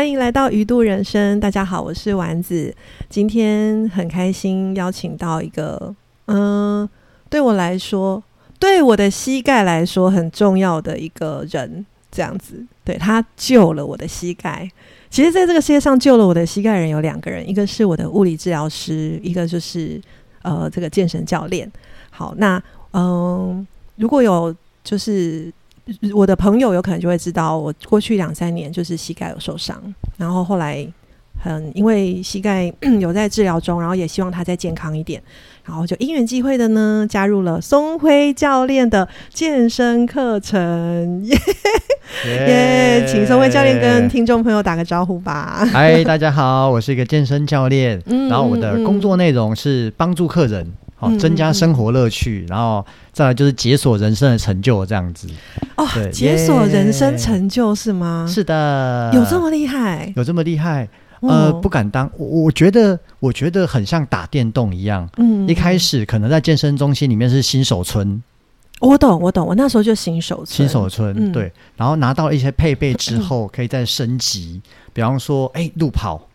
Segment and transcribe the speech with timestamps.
[0.00, 1.38] 欢迎来到鱼度人生。
[1.40, 2.74] 大家好，我是丸子。
[3.10, 5.94] 今天很开心邀请到一个，
[6.24, 6.88] 嗯、
[7.28, 8.22] 对我来说，
[8.58, 12.64] 对我的膝盖来说很重要的一个人，这样子。
[12.82, 14.66] 对他救了我的膝盖。
[15.10, 20.00] 其实，在这个世界上救了我的膝盖人有两个人，一个是我的物理治疗师，一个就是
[20.40, 21.70] 呃这个健身教练。
[22.08, 22.58] 好，那
[22.94, 25.52] 嗯、如果有就是
[26.14, 29.82] 我的朋友有可能就会知道，我过去两三年就是膝盖有受伤，
[30.16, 30.86] 然后后来
[31.42, 35.22] 很因为膝盖 有在治疗中，然后也希望他再健康一点，
[35.64, 41.36] 然后就因缘际会的呢，加入了松辉教练的健身课程，耶
[42.26, 43.06] 耶！
[43.08, 45.66] 请松辉教练跟听众朋友打个招呼吧。
[45.72, 50.66] 嗨，大家好，我是一个健身教练，嗯然后我的工作内容是帮助客人，
[51.00, 55.26] 好、嗯增加生活乐趣，然后再来就是解锁人生的成就这样子。
[55.76, 58.26] 哦对，解锁人生成就是吗？
[58.28, 60.12] 是的，有这么厉害？
[60.14, 60.86] 有这么厉害？
[61.20, 61.60] 呃，哦。
[61.60, 65.08] 不敢当，我我觉得我觉得很像打电动一样。
[65.16, 68.22] 嗯一开始可能在健身中心里面是新手村，
[68.80, 70.46] 我懂，我懂，我那时候就新手村。
[70.46, 71.32] 新手村、嗯。
[71.32, 74.60] 对，然后拿到一些配备之后， 可以再升级，
[74.92, 76.28] 比方说，哎，路跑，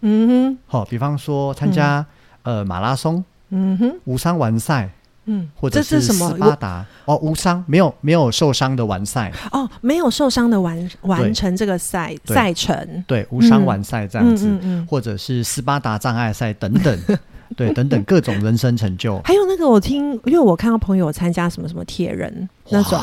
[0.00, 0.58] 嗯哼。
[0.66, 2.04] 好、比方说参加、
[2.42, 4.90] 呃马拉松、哼，嗯哼，无伤完赛，
[5.26, 6.30] 嗯，或者是什么？
[6.30, 6.38] 斯？
[6.38, 14.86] 巴达哦，无伤，没有没有受伤的完赛，哦，没有受伤的完完成这个赛赛程，对，无伤完赛这样子，嗯嗯嗯。
[14.86, 16.98] 或者是斯巴达障碍赛等等，
[17.56, 19.20] 对，等等各种人生成就。
[19.24, 22.98] 还有那个我听，因为我看到朋友参加什么什么铁人那种，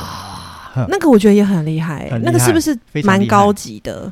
[0.76, 4.12] 哼那个我觉得也很厉害、那个是不是蛮高级的？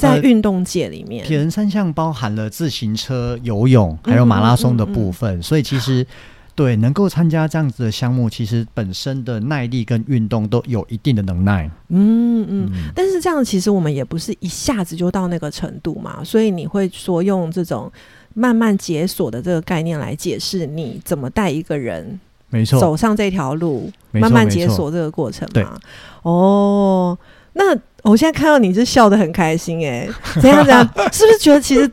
[0.00, 6.06] 在呃运动界里面，铁人三项包含了自行车、游泳还有马拉松的部分，所以其实
[6.54, 11.70] 对能够参加这样子的项目，其实本身的耐力跟运动都有一定的能耐。
[11.88, 12.70] 嗯嗯。
[12.72, 17.90] 嗯，但是这样，其实我们也不是一下子就到那个程度嘛，所以你会说用这种
[18.34, 25.78] 慢慢解锁的这个概念来解释你怎么带一个人没错，走上这条路，慢慢解锁这个过程嘛。
[26.22, 27.18] 哦，
[27.52, 30.08] 那我现在看到你是笑得很开心哎、
[30.40, 30.84] 怎样怎样？
[31.12, 31.90] 是不是觉得其实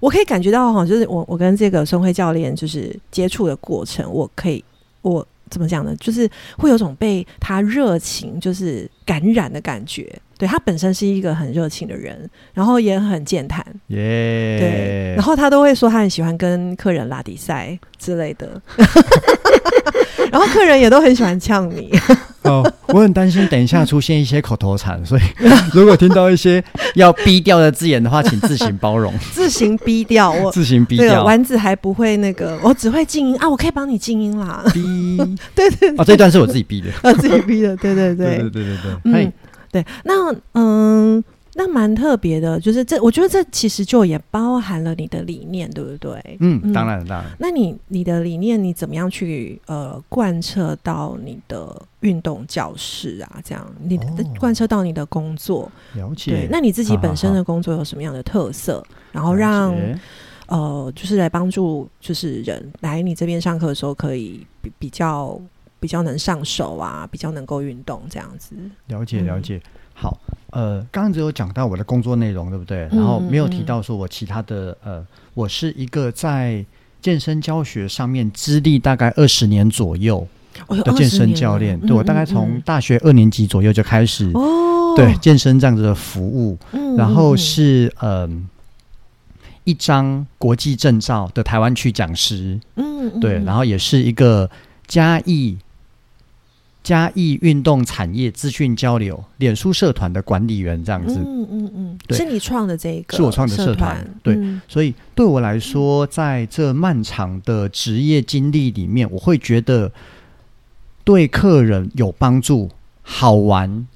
[0.00, 4.64] 我可以感觉到哈，就是我我跟这个孙辉教练就是接触的过程，我可以
[5.02, 5.94] 我怎么讲呢？
[6.00, 10.10] 就是会有种被他热情就是感染的感觉。
[10.38, 12.16] 对他本身是一个很热情的人，
[12.54, 18.48] 然后也很健谈，耶、对，然后他都会说他很喜欢跟客人拉比赛之类的，
[20.30, 21.90] 然后客人也都很喜欢呛你。
[22.42, 25.22] 哦，我很担心等一下出现一些口头禅，所以
[25.74, 26.62] 如果听到一些
[26.94, 30.50] 要逼掉的字眼的话，请自行包容， 自行逼掉我。
[30.50, 31.24] 自行逼这个掉。
[31.24, 34.64] 丸子还不会那个，我只会静音啊，我可以帮你静音啦。
[34.72, 35.18] 逼
[35.54, 36.88] 对对哦，这段是我自己逼的。
[37.02, 39.32] 啊，自己逼的，对对对，对对对对，嗯，
[39.72, 39.84] 对。
[40.04, 41.22] 那嗯，
[41.58, 46.36] 那蛮特别的，就是这，我觉得这其实就也包含了你的理念，对不对？
[46.38, 47.28] 嗯，嗯当然当然。
[47.36, 53.40] 那你你的理念，你怎么样去呃贯彻到你的运动教室啊？
[53.42, 56.30] 这样，你的、哦贯彻到你的工作，了解。
[56.30, 56.48] 对？
[56.48, 58.80] 那你自己本身的工作有什么样的特色？
[59.10, 59.74] 然后让
[60.46, 65.40] 呃，就是来帮助就是人来你这边上课的时候，可以比比较
[65.80, 68.54] 比较能上手啊，比较能够运动这样子。
[68.86, 69.60] 了解嗯了解。
[70.00, 70.16] 好，
[70.50, 72.88] 呃，刚刚只有讲到我的工作内容，对不对？
[72.92, 75.04] 嗯然后没有嗯提到说我其他的，呃，
[75.34, 76.64] 我是一个在
[77.02, 80.26] 健身教学上面资历大概二十年左右
[80.68, 81.80] 的健20年了身教练。
[81.80, 88.48] 对我大概嗯从大学二年级左右就开始嗯哦，对健身这样子的服务，嗯，然后嗯是嗯。
[89.64, 94.48] 一张国际证照的台湾区讲师，嗯嗯对，嗯然后也是一个
[94.86, 95.58] 嘉义
[96.88, 101.16] 嘉义运动产业资讯交流脸书社团的管理员这样子。
[101.18, 102.16] 嗯嗯嗯，对。
[102.16, 104.34] 是你创的这一个，是我创的社团对。
[104.36, 104.58] 嗯。
[104.66, 109.92] 所以对我来说，在这漫长的职业经历里面，我会觉得
[111.04, 112.70] 对客人有帮助、
[113.02, 113.86] 好玩、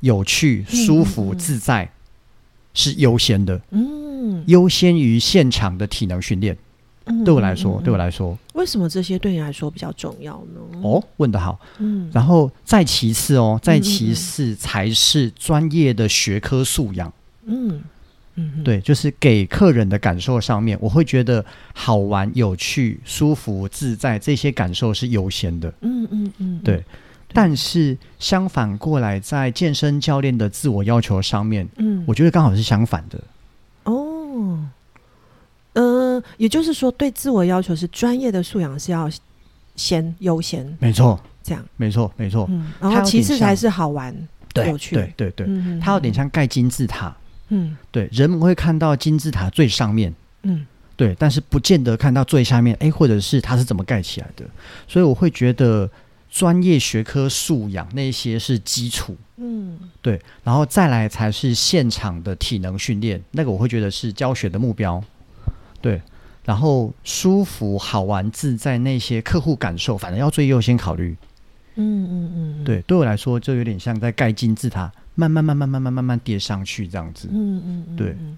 [0.00, 1.38] 有趣、嗯舒服、嗯嗯。
[1.38, 1.88] 自在
[2.74, 6.58] 是优先的，嗯，优先于现场的体能训练。
[7.06, 10.80] 嗯对我来说，对我来说，为什么这些对你来说比较重要呢？
[10.82, 11.58] 哦，问得好。
[11.78, 17.12] 嗯，然后再其次哦，再嗯其次才是专业的学科素养。
[17.46, 17.82] 嗯
[18.36, 21.44] 嗯嗯，对，就是给客人的感受上面，我会觉得
[21.74, 25.72] 好玩、有趣、舒服、自在这些感受是优先的。
[25.80, 26.84] 嗯嗯嗯，对，
[27.32, 33.20] 但是相反过来，在健身教练的自我要求上面，嗯，我觉得刚好是相反的。
[33.84, 34.58] 哦，
[35.80, 39.10] 呃，也就是说，对自我要求是专业的素养是要
[39.76, 40.76] 先优先。
[40.78, 42.46] 没错，这样，没错，没错。
[42.50, 44.14] 嗯，然后其次才是好玩，
[44.52, 44.94] 对有趣。
[44.94, 47.16] 对对对，嗯它有点像盖金字塔。
[47.48, 47.76] 嗯。
[47.90, 50.66] 对，人们会看到金字塔最上面，嗯。
[50.96, 54.44] 对，但是不见得看到最下面，诶，或者是它是怎么盖起来的。
[54.86, 55.88] 所以我会觉得
[56.30, 59.78] 专业学科素养那些是基础，嗯。
[60.02, 65.02] 对，然后再来才是现场的体能训练，那个我会觉得是教学的目标，
[65.80, 66.00] 对。
[66.42, 71.16] 然后舒服、好玩、自在那些客户感受，反正要最优先考虑。
[71.76, 77.28] 嗯嗯嗯，对，对我来说，就有点像在盖金字塔，慢慢、慢慢、慢慢、慢慢叠上去这样子。
[77.30, 78.36] 嗯嗯嗯，对嗯，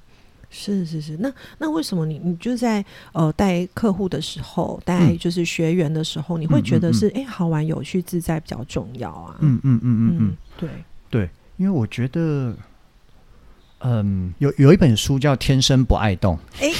[0.50, 1.16] 是是是。
[1.16, 9.36] 那那为什么你你就在呃带客户的时候，带嗯就是学员的时候，你会觉得是哎、诶好玩、有趣、自在比较重要啊？
[9.40, 10.68] 嗯嗯嗯嗯嗯，对，
[11.08, 12.54] 对，因为我觉得，
[13.84, 16.70] 嗯，有有一本书叫《天生不爱动》，哎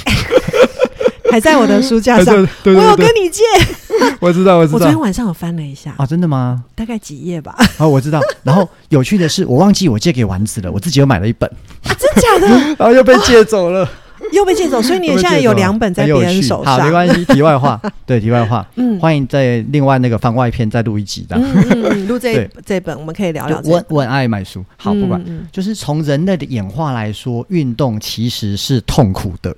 [1.31, 3.43] 还在我的书架上，对我有跟你借。
[4.21, 6.63] 我知道，我我昨天晚上我翻了一下，啊，真的吗？
[6.75, 7.57] 大概几页吧？
[7.79, 8.21] 啊，我知道。
[8.43, 11.51] 然后有趣的是，我忘记我借给丸子了，我自己又买了一本，
[11.85, 12.47] 啊，真假的？
[12.79, 13.89] 然后又被借走了。
[14.33, 16.79] 又被借走，所以你现在有两本在别人手上。
[16.79, 17.25] 好，没关系。
[17.27, 21.37] 题外话， 对，题外话，嗯欢迎在另外那个番外篇再录一集的。
[21.37, 23.81] 嗯 录这这本我们可以聊聊这个。
[23.81, 25.23] 就我我很爱买书，好，不管。
[25.51, 29.55] 就是从人类的演化来说，运动其实是痛苦的，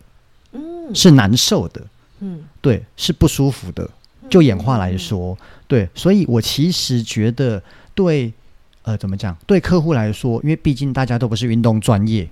[0.53, 1.81] 嗯是难受的，
[2.21, 3.89] 嗯对，是不舒服的。
[4.31, 5.37] 就演化来说，
[5.69, 7.63] 对，所以我其实觉得
[7.95, 8.33] 对，
[8.83, 9.37] 呃，怎么讲？
[9.47, 12.29] 对客户来说，因为毕竟大家都不是运动专业嗯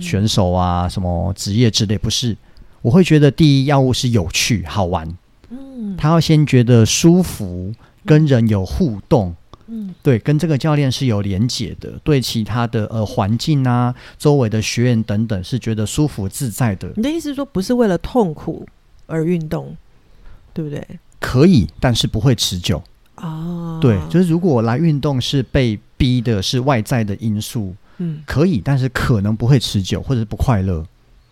[0.00, 2.36] 选手啊，什么职业之类，不是。
[2.80, 5.08] 我会觉得第一要务是有趣好玩，
[5.50, 5.96] 嗯。
[5.96, 7.72] 他要先觉得舒服，
[8.04, 9.34] 跟人有互动，
[9.66, 9.94] 嗯。
[10.02, 18.66] 对，跟这个教练是有连结的，对其他的呃环境啊、周围的学员等等是觉得舒服自在的，你的意思是说不是为了痛苦
[19.06, 19.76] 而运动，
[20.52, 20.84] 对不对？
[21.20, 22.82] 可以，但是不会持久。
[23.16, 30.84] 哦，对，就是如果来运动是被逼的，是外在的因素，嗯，可以，但是可能不会持久，或者是不快乐。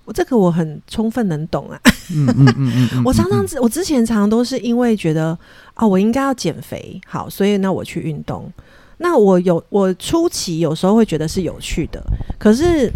[0.04, 1.78] 我这个我很充分能懂啊。
[2.12, 5.38] 嗯嗯嗯嗯嗯，我常常我之前常常都是因为觉得
[5.74, 8.52] 啊，我应该要减肥，好，所以那我去运动。
[8.98, 12.02] 那我有我初期有时候会觉得是有趣的，
[12.38, 12.92] 可是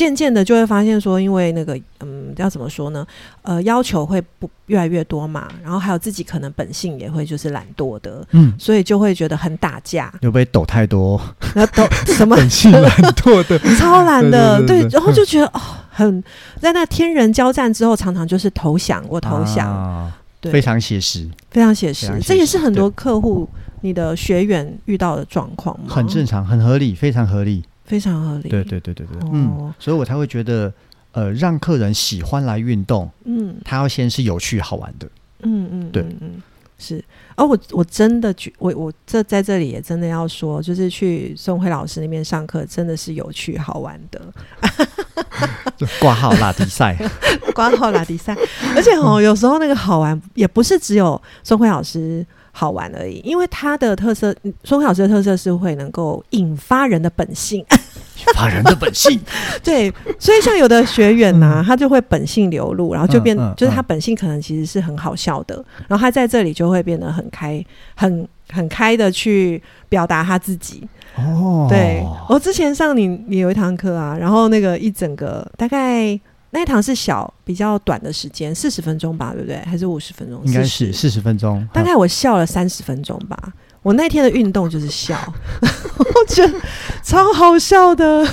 [0.00, 3.06] 渐渐的就会发现说，因为那个嗯，要怎么说呢？
[3.42, 11.20] 呃，要求会不越来越多嘛，然后还有自己可能本性也会就是懒惰的，嗯，所以就会觉得很打架，有被抖太多，
[11.54, 12.34] 然后都什么？
[12.34, 14.98] 本性懒惰的， 超懒的，对对对对。
[14.98, 15.60] 然后就觉得哦，
[15.90, 16.24] 很
[16.58, 20.10] 在那天人交战之后，常常就是投降，我投降，啊
[20.40, 23.46] 对，非常写实，非常写实这也是很多客户
[23.82, 25.86] 你的学员遇到的状况吗？
[25.90, 27.62] 很正常，很合理，非常合理。
[27.90, 28.48] 非常合理。
[28.48, 30.72] 对对对对对，哦嗯，所以我才会觉得，
[31.10, 35.08] 呃，让客人喜欢来运动，嗯他要先是有趣好玩的。
[35.42, 36.42] 嗯嗯，对嗯嗯
[36.78, 37.04] 是。
[37.34, 44.20] 而我我真的觉，我我这在这里也真的要说，就是去宋慧老师那边上课，真的是有趣好玩的。
[45.98, 46.94] 挂号拉迪赛，
[47.54, 48.36] 挂号拉迪赛，
[48.76, 57.64] 而且哦，有时候那个好玩也不是只有宋慧老师好玩而已，因为他的特色，嗯宋慧老师的特色是会能够引发人的本性。
[58.20, 59.18] 引发人的本性。
[59.64, 65.54] 对，所以像有的学员呐、他就会本性流露，然后就变，嗯嗯就是他嗯本性可能其实是很好笑的，
[65.88, 70.86] 然后他在这里就会变得很开，很很开的去表达他自己。
[71.16, 76.18] 哦，对我之前上你你有一堂课啊，然后那个一整个大概
[76.50, 79.56] 那一堂是小比较短的时间，四十分钟吧，对不对？
[79.64, 80.40] 还是五十分钟？
[80.44, 83.36] 应该是四十分钟，大概我笑了三十分钟吧。
[83.82, 85.16] 我那天的运动就是笑，
[85.62, 86.54] 我觉得
[87.02, 88.26] 超好笑的，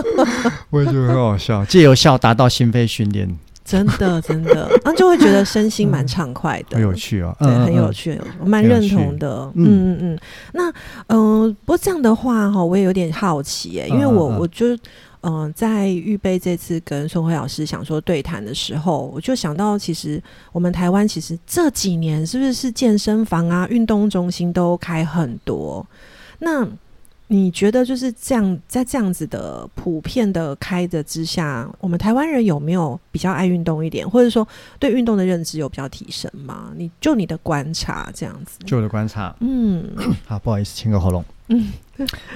[0.68, 3.26] 我也觉得很好笑，借由笑达到心肺训练，
[3.64, 7.90] 真的真的，然后就会觉得身心蛮畅快的，很有趣哦，对，嗯很有。
[7.90, 9.50] 趣，我蛮认同的。
[9.54, 9.98] 嗯嗯。
[10.02, 10.18] 嗯。
[10.52, 10.68] 那
[11.06, 14.76] 嗯、呃不过这样的话哈，我也有点好奇耶，因为我我就
[15.24, 25.86] 嗯、呃在预备这次跟宋慧老师想说对谈的时候，我就想到，其实我们台湾其实这几年是不是是健身房啊、运动中心都开很多？
[26.38, 26.66] 那
[27.28, 34.46] 你觉得就是这样，在这样子的普遍的开的之下，我们台湾人有没有比较爱运动一点，或者说
[34.78, 36.70] 对运动的认知有比较提升吗？
[36.76, 39.90] 你就你的观察这样子，就我的观察，嗯
[40.26, 41.24] 好，不好意思，清个喉咙。
[41.48, 41.72] 嗯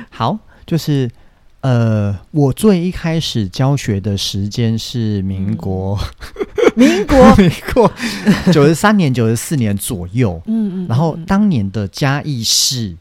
[0.08, 1.08] 好，就是
[1.68, 5.98] 呃，我最一开始教学的时间是民国，
[6.74, 7.92] 民国，民国
[8.50, 10.40] 九十三年、九十四年左右。
[10.46, 12.96] 嗯嗯，然后嗯当年的嘉义市，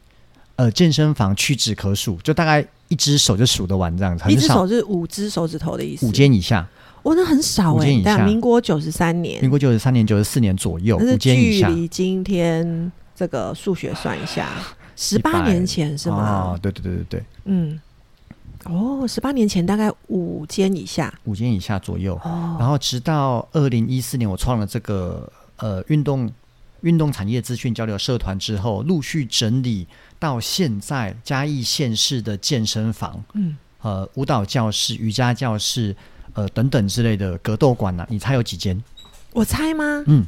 [0.56, 6.68] 呃，健身房屈指可数，就大概一只手就数得完这样子，一只手是五只手指头的意思，五间以下。
[7.04, 11.68] 哦，那很少哎、五间以下但民国九十三年，民国九十三年、九十四年左右，五间以下。
[11.68, 14.46] 距离今天这个数学算一下，
[14.94, 16.52] 十八年前是吗？
[16.52, 17.24] 哦，对对对对对。
[17.46, 17.80] 嗯
[18.68, 22.14] 哦，十八年前大概五间以下五间以下左右。
[22.22, 26.30] 哦，然后直到二零一四年，我创了这个呃运动
[26.82, 29.86] 运动产业资讯交流社团之后，陆续整理
[30.18, 35.96] 到现在嘉义县市的健身房、嗯，呃舞蹈教室、瑜伽教室、
[36.34, 38.80] 呃等等之类的格斗馆呢、你猜有几间？
[39.32, 40.04] 我猜吗？
[40.06, 40.24] 嗯，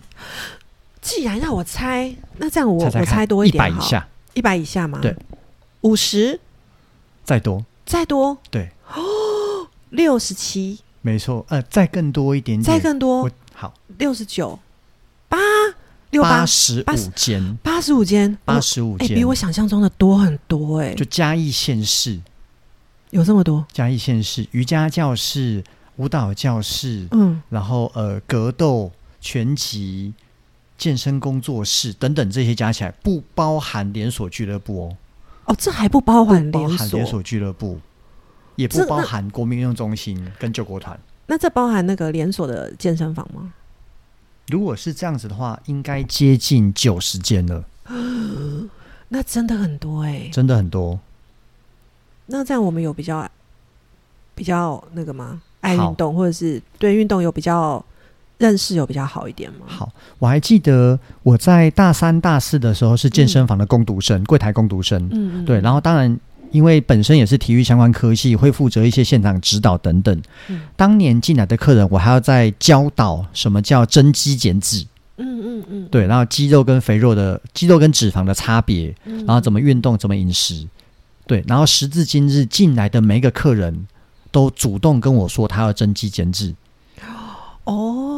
[1.01, 4.99] 既然让我猜，那这样我我猜多一点一，百以下，一百以下吗？
[5.01, 5.15] 对，
[5.83, 6.39] 五十
[7.25, 8.39] 再多，再多？
[8.51, 8.71] 对。
[8.95, 13.23] 哦， 六十七，没错，呃，再更多一点点，再更多？
[13.23, 13.75] 我好。
[13.99, 14.57] 六十九，
[15.29, 15.37] 八？
[16.11, 16.31] 六八？
[16.31, 22.21] 八十五间，八十五间，八十五哎，间，比我想象中的多很多哎，就嘉义县市，
[23.11, 23.67] 有这么多？
[23.73, 25.65] 嘉义县市瑜伽教室、
[25.97, 30.15] 舞蹈教室，嗯，然后呃格斗、拳击、
[30.79, 34.97] 健身工作室等等这些加起来，不包含连锁俱乐部哦，
[35.51, 37.81] 哦，这还不包含连锁含连，锁俱乐部，
[38.55, 40.99] 也不包含国民运动中心跟救国团。
[41.27, 43.53] 那这包含那个连锁的健身房吗？
[44.49, 47.65] 如果是这样子的话，应该接近九十间了，
[49.11, 50.29] 那真的很多哎。
[50.33, 51.01] 真的很多。
[52.27, 53.29] 那这样我们有比较
[54.37, 55.43] 比较那个吗？
[55.63, 57.85] 爱好运动，或者是对运动有比较
[58.41, 59.67] 认识有比较好一点吗？
[59.67, 64.99] 好，我还记得我在大三、大四的时候是健身房的攻读生，柜台攻读生。
[65.13, 66.19] 嗯嗯，对，然后当然，
[66.51, 70.19] 因为本身也是体育相关科系，会负责一些现场指导等等。
[70.49, 70.63] 嗯。
[70.75, 74.87] 当年进来的客人，我还要再教导什么叫增肌减脂，
[75.19, 80.67] 嗯嗯嗯，对，然后肌肉跟肥肉的肌肉跟脂肪的差别，嗯，然后怎么运动，怎么饮食，
[81.27, 83.87] 对，然后时至今日进来的每一个客人
[84.31, 86.55] 都主动跟我说他要增肌减脂，
[87.65, 88.10] 哦，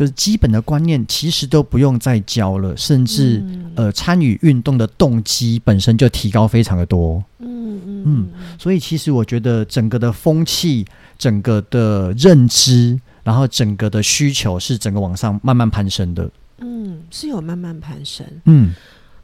[0.00, 7.22] 就是基本的观念其实都不用再教了，甚至、嗯呃参与运动的动机本身就提高非常的多。
[7.38, 8.28] 嗯嗯嗯
[8.58, 10.86] 所以其实我觉得整个的风气、
[11.18, 16.30] 整个的认知，然后整个的需求是整个往上慢慢攀升的。
[16.60, 18.26] 嗯，是有慢慢攀升。
[18.46, 18.72] 嗯，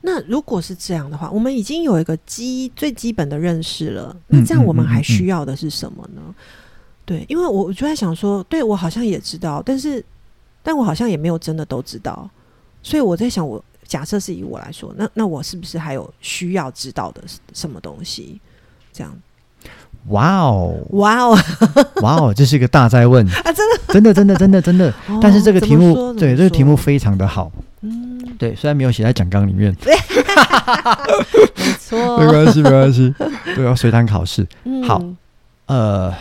[0.03, 6.21] 那如果是这样的话，我们已经有一个基最基本的认识了，嗯那这样我们还需要的是什么呢？
[7.07, 10.05] 对，因为我我就在想说，对我好像也知道，但是
[10.67, 12.29] 但我好像也没有真的都知道，
[12.83, 13.63] 所以我在想我。
[13.89, 17.23] 假设是以我来说，那那我是不是还有需要知道的
[17.55, 18.41] 什么东西？
[18.93, 19.17] 这样，
[20.09, 21.39] 哇哦，哇哦，
[22.03, 24.93] 哇哦，这是一个大灾问啊，真的，真的，真的，真的，真的。
[25.23, 27.53] 但是这个题目，哦对这个题目，非常的好。
[27.83, 33.15] 嗯，对，虽然没有写在讲纲里面， 没错，没关系，没关系。
[33.55, 34.45] 对，要随堂考试。
[34.65, 35.01] 嗯好，
[35.67, 36.13] 呃，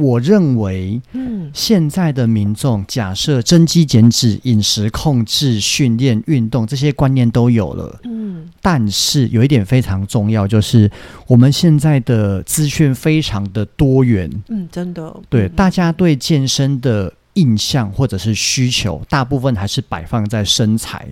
[0.00, 1.50] 我认为嗯。
[1.52, 8.48] 现在的民众，假设增肌减脂、饮食控制、训练、运动这些观念都有了，嗯。
[8.62, 10.88] 但是有一点非常重要，就是
[11.26, 14.30] 我们现在的资讯非常的多元。
[14.48, 15.48] 嗯，真的，对，嗯。
[15.56, 21.08] 大家对健身的印象或者是需求，大部分还是摆放在身材。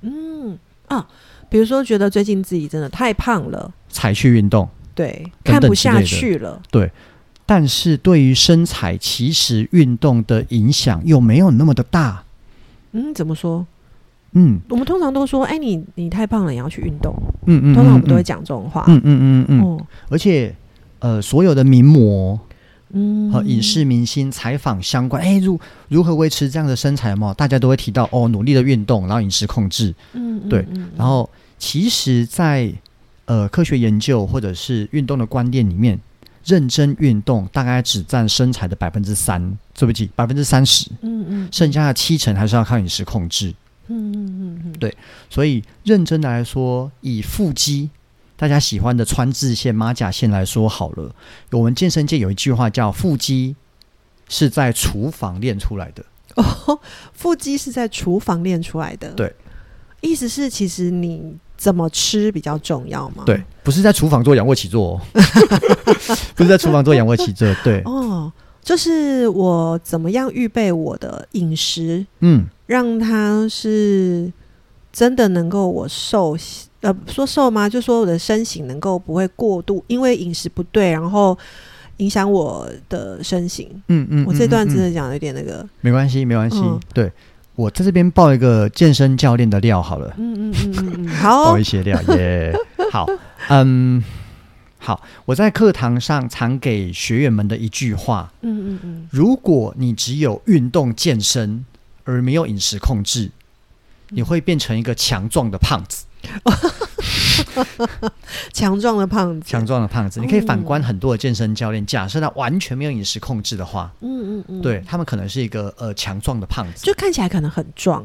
[0.00, 0.58] 嗯。
[0.86, 1.06] 啊，
[1.50, 4.66] 比如说觉得最近自己真的太胖了，才去运动。
[4.94, 6.62] 对，等看不下去了，
[7.46, 12.24] 但是对于身材，其实运动的影响又没有那么的大。
[12.92, 13.66] 嗯，怎么说？
[14.36, 17.14] 嗯我们通常都说，哎，你你太胖了，你要去运动。
[17.46, 18.84] 嗯嗯，通常我们都会嗯讲这种话。
[18.88, 20.54] 嗯嗯嗯嗯，哦，而且
[20.98, 22.38] 呃，所有的名模
[22.90, 27.32] 嗯，和影视明星采访相关，哎，如如何维持这样的身材嘛？
[27.34, 29.94] 大家都会提到哦，努力的运动，然后饮食控制。
[30.14, 32.72] 嗯，嗯，对然后其实在，
[33.26, 35.98] 呃科学研究或者是运动的观念里面，
[36.44, 43.54] 认真运动大概只占身材的百分之三，对不起，百分之三十，嗯嗯，剩下的七成还是要靠饮食控制。
[43.88, 44.96] 嗯嗯嗯嗯，对
[45.28, 47.90] 所以认真的来说，以腹肌。
[48.36, 51.14] 大家喜欢的川字线、马甲线来说好了，
[51.52, 53.54] 我们健身界有一句话叫“腹肌
[54.28, 56.80] 是在厨房练出来的哦，
[57.12, 59.12] 腹肌是在厨房练出来的。
[59.12, 59.32] 对，
[60.00, 65.00] 意思是其实你怎么吃比较重要吗？”，对，不是在厨房做仰卧起坐、哦，
[66.36, 68.30] 不是在厨房做仰卧起坐，对，哦，
[68.62, 74.30] 就是我怎么样预备我的饮食，嗯，让它是
[74.92, 76.36] 真的能够我瘦，
[76.82, 77.66] 呃，说瘦吗？
[77.66, 81.36] 就说我的身形能够不会过度，因为饮食不对，然后
[81.96, 83.66] 影响我的身形。
[83.88, 86.58] 嗯嗯，我这段真的讲的有点那个，没关系，没关系。
[86.58, 87.10] 嗯对
[87.56, 92.52] 我在这边报一个健身教练的料好了，嗯嗯嗯 好爆一，些料耶。
[92.90, 93.06] 好，
[93.48, 94.02] 嗯，
[94.78, 101.64] 好，我在课堂上常给学员们的一句话：嗯嗯嗯，如果你只有运动健身
[102.04, 103.30] 而没有饮食控制，
[104.10, 106.04] 你会变成一个强壮的胖子。
[108.52, 110.20] 强壮的胖子，强壮的胖子。
[110.20, 118.04] 你可以反观很多的健身教练，假设他完全没有饮食控制的话，嗯嗯嗯，对他们可能是一个呃强壮的胖子，就看起来可能很壮，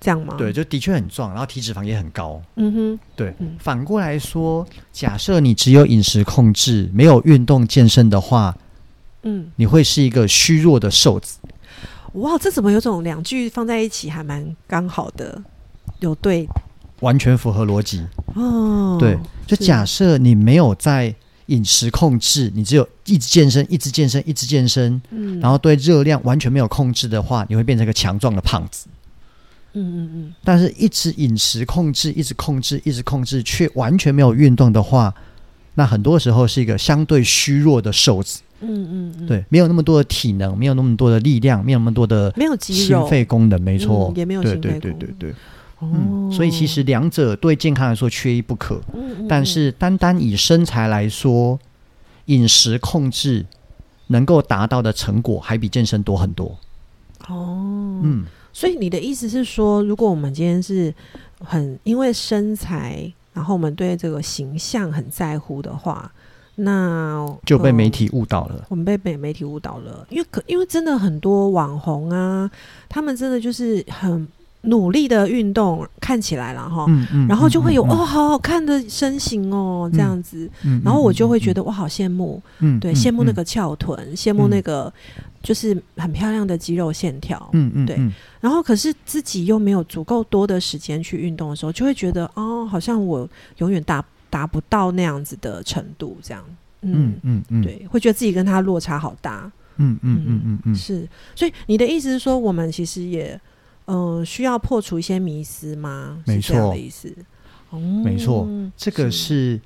[0.00, 0.34] 这样吗？
[0.38, 2.40] 对，，就的确很壮，然后体脂肪也很高。
[2.56, 8.56] 嗯哼，对，嗯反过来说，假设你只有饮食控制，没有运动健身的话，
[9.22, 11.38] 嗯，你会是一个虚弱的瘦子。
[12.14, 15.40] 哇，这怎么有种两句放在一起还蛮刚好的，
[16.00, 16.48] 有对
[17.00, 18.06] 完全符合逻辑。
[18.34, 21.14] 哦，对，就假设你没有在
[21.46, 28.86] 饮食控制，你只有一直健身、一直健身、一直健身，嗯，然后对热量完全没有控制的话，你会变成一个强壮的胖子。
[29.72, 35.14] 嗯嗯嗯，但是，一直饮食控制、一直控制、一直控制，却完全没有运动的话，
[35.74, 38.40] 那很多时候是一个相对虚弱的瘦子。
[38.62, 44.12] 嗯嗯嗯，，对，没有那么多的体能，没有那么多的力量，没有那么多的没有肌心，肺功能，没错。
[44.12, 45.34] 嗯，也没有对对心肺功能对对对，哦
[45.82, 48.80] 嗯，所以其实两者对健康来说缺一不可。
[48.92, 51.58] 嗯，嗯但是单单以身材来说，
[52.26, 53.46] 饮食控制
[54.08, 56.58] 能够达到的成果还比健身多很多。
[57.28, 60.92] 嗯哦，嗯，所以你的意思是说，如果我们今天是
[61.44, 66.10] 很因为身材，然后我们对这个形象很在乎的话，
[66.56, 68.64] 那就被媒呃体误导了。
[68.68, 72.50] 我们被被媒体误导了，因为可因为真的很多网红啊，
[72.88, 74.26] 他们真的就是很
[74.62, 84.92] 努力的运动，看起来了哈，嗯嗯然后就会有、嗯哦好好看的身形哦这样子，嗯然后我就会觉得我好羡慕，嗯，嗯对，羡慕那，个翘臀，羡慕那个
[85.42, 87.96] 就是很漂亮的肌肉线条，嗯嗯，对。
[87.96, 88.12] 嗯。
[88.40, 96.44] 然后可是自己又没有足够多的时间去运动的时候，就会觉得哦，好像我永远达达不到那样子的程度，这样，
[96.82, 99.50] 嗯嗯嗯，，对，会觉得自己跟他落差好大。
[99.76, 100.58] 嗯嗯嗯嗯。
[100.64, 103.38] 嗯，是，所以你的意思是说，我们其实也
[103.90, 106.22] 呃需要破除一些迷思吗？
[106.26, 107.12] 没错的意思。
[107.70, 109.60] 哦，没错这个是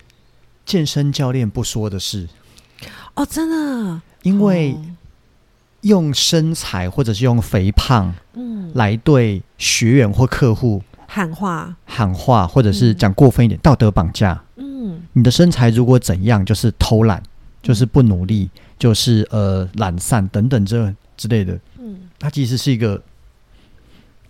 [0.64, 2.28] 健身教练不说的事，
[3.14, 4.84] 哦，真的，因为哦。
[5.84, 8.72] 用身材或者是用肥胖嗯。
[8.74, 12.96] 来对学员或客户喊话，喊话，或者是嗯。
[12.96, 14.42] 讲过分一点，道德绑架。
[14.56, 15.02] 嗯。
[15.12, 17.22] 你的身材如果怎样，就是偷懒，
[17.62, 22.08] 就是不努力，就是呃懒散等等这之类的，嗯。
[22.18, 23.00] 它其实是一个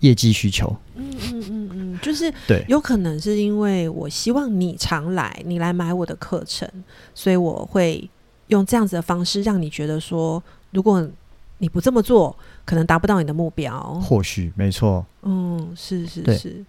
[0.05, 0.75] 业绩需求。
[0.95, 6.69] 嗯嗯嗯嗯，就是对，有可能是因为我希望你常来，你来买我的课程，
[7.15, 8.09] 所以我会
[8.49, 11.09] 用这样子的方式让你觉得说，如果
[11.59, 12.37] 你不这么做，
[12.67, 13.81] 可能达不到你的目标。
[14.03, 15.05] 或许没错。
[15.23, 16.65] 嗯，是是是。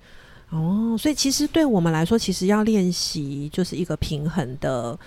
[0.51, 4.97] 哦，所以其实对我们来说，其实要练习就是一个平衡的，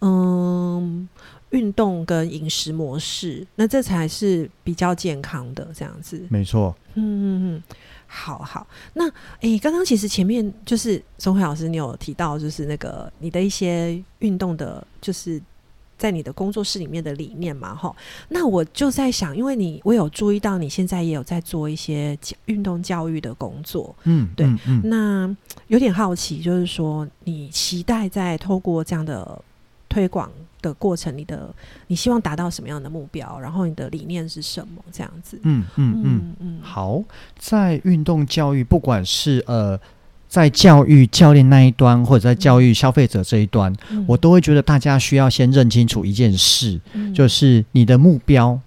[0.00, 1.06] 嗯，
[1.54, 6.20] 运动跟饮食模式，那这才是比较健康的这样子。
[6.28, 7.62] 没错，嗯嗯嗯，
[8.08, 8.66] 好好。
[8.94, 9.08] 那
[9.40, 15.40] 诶，刚刚其实前面就是钟慧老师，你有提到就是那个你的一些运动的，就是
[15.96, 17.94] 在你的工作室里面的理念嘛，哈。
[18.28, 25.36] 那我就在想，因为你我有注意到你现在也有在做一些运动教育的工作，嗯，对嗯嗯，那
[25.68, 29.40] 有点好奇，就是说你期待在透过这样的
[29.88, 30.28] 推广
[30.68, 31.54] 的过程，你的
[31.86, 33.38] 你希望达到什么样的目标？
[33.38, 34.82] 然后你的理念是什么？
[34.90, 35.38] 这样子。
[35.42, 37.02] 嗯嗯嗯，嗯嗯，好，
[37.38, 39.78] 在运动教育，不管是呃。
[40.26, 48.58] 在教育教练那一端，或者在教育消费者这一端，嗯我都会觉得大家需要先认清楚一件事，嗯就是你的目标，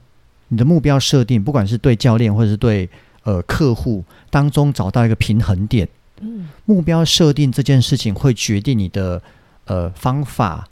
[0.48, 2.90] 你的目标设定，不管是对教练或者是对
[3.24, 5.86] 呃客户当中找到一个平衡点。
[6.22, 9.22] 嗯目标设定这件事情会决定你的
[9.66, 10.66] 呃方法、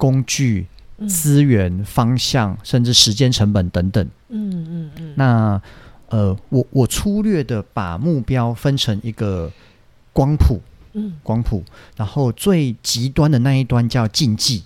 [0.00, 1.06] 工具、嗯。
[1.06, 4.02] 资源、方向，甚至时间成本等等。
[4.30, 5.62] 嗯嗯嗯，那
[6.08, 9.52] 呃，我我粗略的把目标分成一个
[10.12, 10.58] 光谱，
[10.94, 11.12] 嗯。
[11.22, 11.62] 光谱，
[11.96, 14.64] 然后最极端的那一端叫竞技，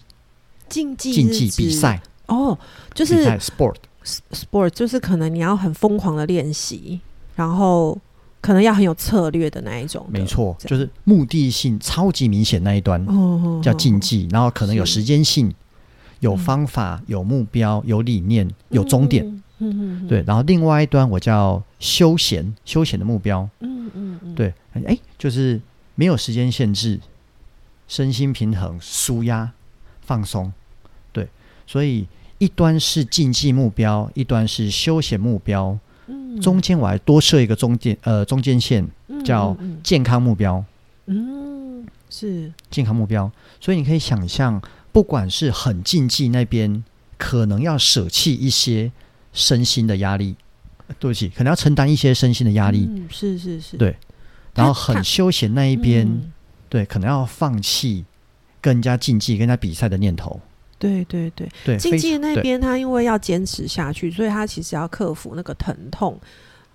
[0.68, 2.56] 竞技竞技比赛，哦，
[2.94, 7.00] 就是比赛 sport，sport，就是可能你要很疯狂的练习，
[7.36, 7.98] 然后
[8.44, 10.06] 可能要很有策略的那一种。
[10.10, 13.02] 没错，就是目的性超级明显那一端。
[13.06, 15.50] 哦，叫竞技，然后可能有时间性、
[16.20, 19.24] 有嗯方法、有目标、有理念、有终点。
[19.24, 19.40] 嗯。
[19.60, 24.52] 嗯对，然后另外一端我叫休闲，休闲的目标，嗯嗯嗯，对，
[24.84, 25.58] 哎，就是
[25.94, 27.00] 没有时间限制，
[27.88, 29.50] 身心平衡、舒压、
[30.02, 30.52] 放松，
[31.12, 31.26] 对，
[31.66, 35.80] 所以一端是竞技目标，一端是休闲目标，嗯
[36.40, 38.86] 中间我还多设一个中间呃中间线，
[39.24, 40.64] 叫嗯健康目标，
[41.06, 42.52] 嗯嗯是。
[42.70, 44.60] 健康目标，所以你可以想象，
[44.92, 46.84] 不管是很竞技那边，
[47.16, 48.90] 可能要舍弃一些
[49.32, 50.36] 身心的压力，
[50.86, 53.96] 呃对不起，可能要承担一些身心的压力，嗯是是是，对。
[54.54, 56.32] 然后很休闲那一边，嗯。
[56.68, 58.04] 对，可能要放弃
[58.60, 60.40] 跟人家竞技、跟人家比赛的念头。
[60.84, 66.20] 对对对，对，竞技非对那边他因为要坚持下去，所以他其实要克服那个疼痛，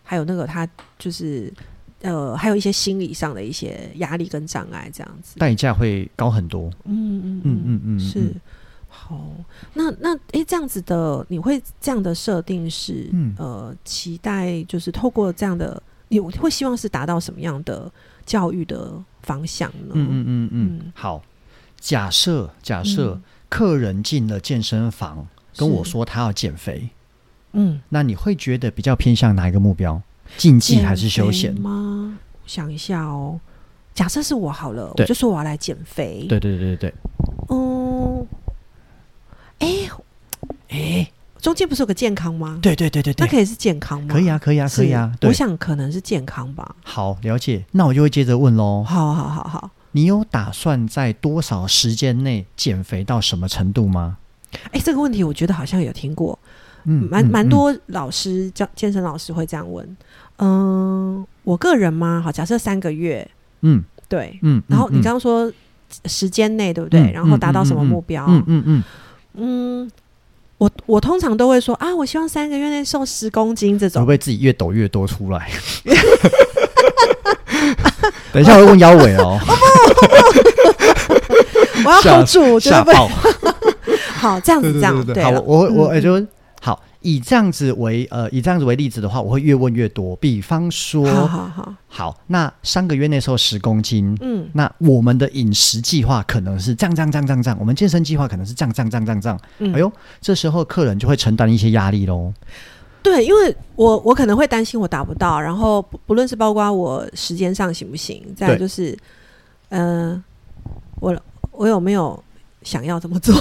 [0.04, 0.68] 还有那个他
[0.98, 1.54] 就是
[2.02, 5.38] 呃，还有一些心理上的一些压力跟障碍，这样子。
[5.38, 6.72] 代价会高很多。
[6.86, 8.42] 嗯嗯嗯嗯嗯，是嗯
[8.88, 9.32] 好。
[9.74, 17.92] 那那诶，这样子的，你会这样的设定是、嗯呃，期待就是透过这样的，你会希望是达到什么样的
[18.26, 18.92] 教育的
[19.22, 19.94] 方向呢？
[19.94, 21.22] 嗯嗯嗯，好。
[21.80, 26.90] 假设假设嗯客人进了健身房，跟我说他要减肥，
[27.54, 30.02] 嗯，那你会觉得比较偏向哪一个目标？
[30.38, 31.54] 竞技还是休闲？
[31.60, 32.20] 吗？
[32.46, 33.40] 想一下哦。
[33.96, 36.94] 假设是我好了，我就说我要来减肥。，对对对对对。
[37.50, 38.26] 嗯，
[39.60, 39.68] 哎、
[40.70, 41.12] 哎，
[41.42, 42.60] 中间不是有个健康吗？
[42.62, 44.14] 对对对对对，那可以是健康吗？
[44.14, 45.12] 可以啊，可以啊，可以啊。
[45.24, 46.76] 我，想可能是健康吧。
[46.84, 47.66] 好了解。
[47.72, 48.84] 那我就会接着问喽。
[48.84, 54.18] 好好好好，你有打算在多少时间内减肥到什么程度吗？
[54.72, 56.38] 哎、这个问题我觉得好像有听过，
[56.86, 59.98] 嗯，蛮蛮多老师教健身老师会这样问。
[60.38, 62.22] 嗯，我个人吗？
[62.24, 63.30] 好，假设三个月，
[63.62, 64.40] 嗯对。
[64.42, 64.62] 嗯。
[64.68, 65.52] 然后你嗯刚刚说
[66.06, 67.00] 时间内对不对？
[67.02, 68.26] 嗯然后达到什么目标？
[68.28, 68.84] 嗯嗯嗯，
[69.36, 69.92] 嗯，
[70.58, 74.02] 我我通常都会说啊，我希望三个月内瘦十公斤这种。
[74.02, 75.50] 会不会自己越抖越多出来？
[78.34, 79.40] 等一下我会问腰围哦，
[81.86, 83.10] 我要吓 hold 住，我觉得不吓爆！
[84.16, 86.28] 好，这样子这样好，了我我我嗯也就
[86.62, 90.16] 好，以这样子为呃，以这样子为例子的话，我会越问越多。
[90.18, 99.40] 比方说，好好好，好，那三个月那时候十公斤，嗯那我们的饮食计划可能是这样这样这样这样这样，我们健身计划可能是这样这样这样这样这样。
[99.60, 99.90] 嗯，哎呦，
[100.22, 102.34] 这时候客人就会承担一些压力喽。
[103.02, 108.98] 对，因为我我可能会担心我达不到，然后不不论是包括我时间上行不行，再就是，
[109.70, 110.22] 呃，
[111.00, 111.16] 我
[111.52, 112.22] 我有没有
[112.62, 113.36] 想要这么做？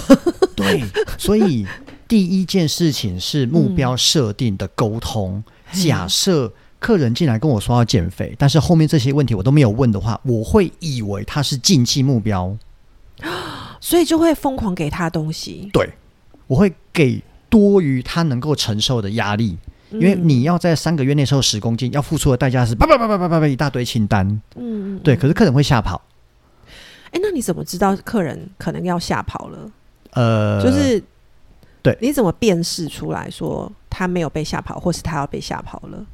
[0.55, 0.83] 对，
[1.19, 1.67] 所以
[2.07, 5.43] 第一件事情是目标设定的沟通。
[5.73, 12.57] 假设客人进来跟我说要减肥，但是后面这些问题我都没有问的话，我会以为他是竞技目标。
[13.81, 15.89] 所以就会疯狂给他东西，对，
[16.47, 19.57] 我会给多于他能够承受的压力，
[19.91, 24.27] 因为嗯你要在三个月内瘦十公斤，要付出的代价是叭叭叭叭叭叭叭一大堆清单。
[24.57, 26.01] 嗯嗯，对，嗯可是客人会吓跑。
[27.11, 29.71] 哎，那你怎么知道客人可能要吓跑了？
[30.13, 31.03] 呃，就是
[31.83, 36.05] 对你怎么辨识出来说他没有被吓跑，或是他要被吓跑了？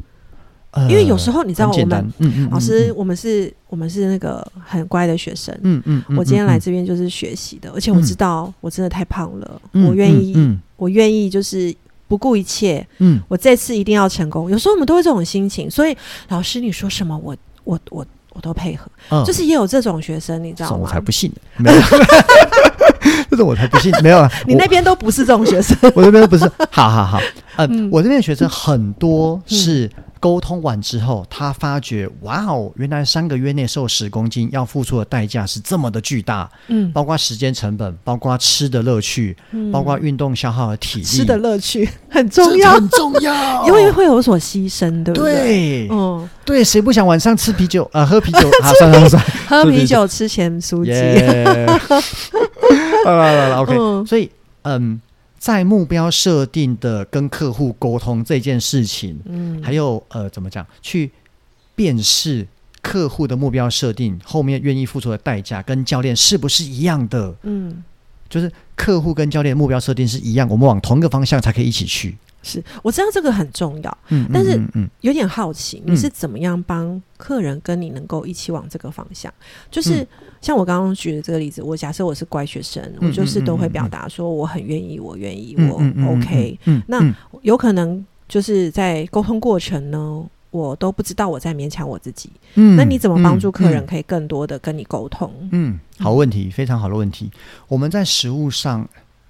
[0.74, 2.12] 呃因为有时候你知道我们
[2.50, 11.74] 老师，嗯我们是我们是那个很乖的学生，嗯嗯嗯，我今天来嗯这边就是学习的，而且我知道我真的太胖了，嗯我愿意，嗯我愿意就是
[12.08, 14.50] 不顾一切，嗯我这次一定要成功。
[14.50, 15.96] 有时候我们都会这种心情，所以
[16.28, 18.90] 老师你说什么，我我我我都配合。
[19.10, 20.98] 嗯，就是也有这种学生，你知道吗我才？
[20.98, 21.80] 不信呢， 没有，
[23.30, 27.18] 这种我才不信，没有啊， 你那边都不是这种学生，我我这边不是，好好好，
[27.56, 29.88] 呃，嗯我这边的学生很多是
[30.24, 39.70] 沟通完之后，他发觉，哇哦，原来三个月内瘦十公斤要付出的代价是这么的巨大，嗯，包括时间成本，包括吃的乐趣，嗯。
[39.70, 45.34] 包括运动消耗的体力，吃的乐趣很重要，很重要， 因为会有所牺牲，对不对？
[45.34, 45.88] 对。
[45.90, 47.86] 嗯，对，谁不想晚上吃啤酒？
[47.92, 48.48] 啊、喝啤酒。
[48.64, 48.72] 啊？
[48.78, 51.66] 算了算了， 喝啤酒吃咸酥鸡，耶！
[53.04, 53.76] 好了好了，OK。
[53.78, 54.06] 嗯。
[54.06, 54.30] 所以，
[54.62, 54.98] 嗯，
[55.44, 61.10] 在目标设定的跟客户沟通这件事情，嗯，还有呃，怎么讲，去
[61.74, 62.48] 辨识
[62.80, 67.34] 客户的目标设定后面愿意付出的代价，跟教练是不是一样的？
[67.42, 67.84] 嗯。
[68.30, 72.16] 就是客户跟教练目标设定是一样，我们往同一个方向才可以一起去。
[72.44, 74.60] 是我知道这个很重要，嗯，但是
[75.00, 79.32] 有点好奇，嗯你是怎么样帮客人跟你能够一起往这个方向？
[79.70, 80.06] 就是、嗯
[80.44, 86.58] 像我刚刚举的这个例子，我假设我是乖学生，嗯我就是都会表达说我很愿意，我愿意，我 OK。
[86.66, 92.30] 嗯，那嗯有可能就是在沟通过程呢，我都不知道我在勉强我自己。
[92.56, 95.32] 嗯那你怎么帮助客人嗯可以更多的跟你沟通？
[95.50, 97.30] 嗯，好问题，非常好的问题。
[97.66, 98.86] 我们在实物上，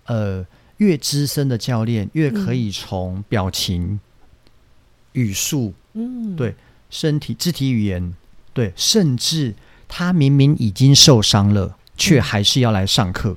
[0.06, 0.44] 呃，
[0.78, 4.00] 越资深的教练越可以从表情、
[5.12, 6.54] 语速、嗯，对
[6.90, 8.14] 身体、肢体语言，
[8.52, 9.54] 对，甚至
[9.88, 13.36] 他明明已经受伤了，却嗯还是要来上课。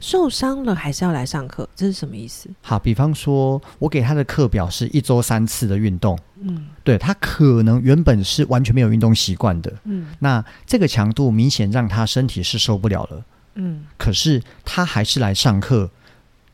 [0.00, 2.48] 受伤了还是要来上课，这是什么意思？
[2.62, 13.24] 好，比方说，我给他的课表是一周三次的运动，嗯对他可能原本是完全没有运动习惯的，嗯那这个强度明显让他身体是受不了了。
[13.56, 15.90] 嗯可是他还是来上课。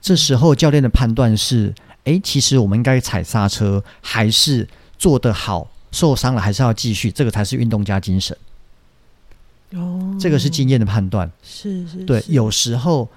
[0.04, 5.70] 这时候教练的判断是：诶，其实我们应该踩刹车，还是做得好？
[5.92, 8.36] 受伤了还是要继续，这个才是运动家精神。
[9.72, 11.32] 哦，这个是经验的判断。
[11.42, 13.08] 是是，对，有时候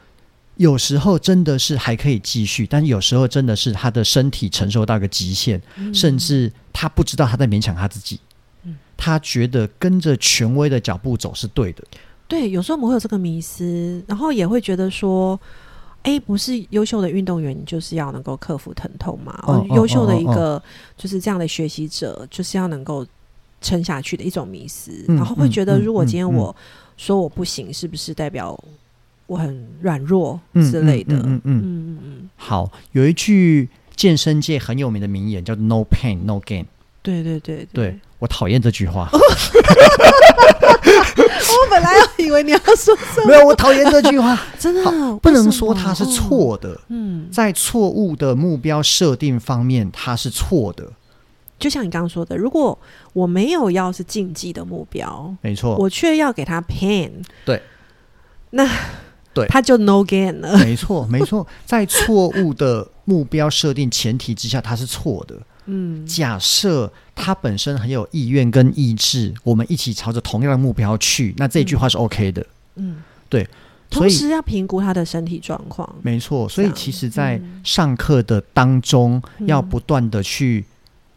[0.55, 8.17] 有时候真的是还可以继续，但是有时候真的是他的身体承受到一个极限，嗯甚至他不知道他在勉强他自己。
[8.63, 11.83] 嗯他觉得跟着权威的脚步走是对的，
[12.29, 15.37] 对，有时候我们会有这个迷失，然后也会觉得说。
[16.07, 19.37] 哎，不是优秀的运动员，你就是要能够克服疼痛嘛？
[19.75, 20.61] 优秀的一个
[20.97, 23.05] 就是这样的学习者，就是要能够
[23.61, 25.03] 撑下去的一种迷思。
[25.09, 26.55] 嗯然后会觉得，嗯如果今天我
[26.95, 28.57] 说我不行，是不是代表
[29.25, 31.13] 我很软弱嗯之类的？
[31.17, 33.67] 嗯嗯嗯嗯嗯嗯嗯，好，有一句
[33.97, 36.63] 健身界很有名的名言叫 “No pain, no gain”。
[37.03, 39.09] 对对对对我讨厌这句话，
[41.63, 44.39] 我本来要以为你要说什么，没有，我讨厌这句话。
[44.59, 50.91] 真的不能说它是哦错的，嗯，在错误的目标设定方面，它是错的。
[51.59, 52.77] 就像你刚刚说的，如果
[53.13, 57.11] 我没有要是竞技的目标，没错，我却要给他 pain，
[57.43, 57.61] 对，
[58.51, 58.69] 那
[59.33, 60.57] 对他就 no gain 了。
[60.59, 65.35] 没错，没错，在错误的目标设定前提之下，它是错的。
[65.67, 72.45] 嗯，假设他本身很有意愿跟意志，我们一起朝着同样的目标去，那这句话是 OK 的。
[72.75, 73.47] 嗯，对，
[73.89, 75.87] 同时要评估他的身体状况。
[76.01, 77.61] 没错，所以其实，在嗯。
[77.63, 80.65] 上课的当中，嗯要不断的去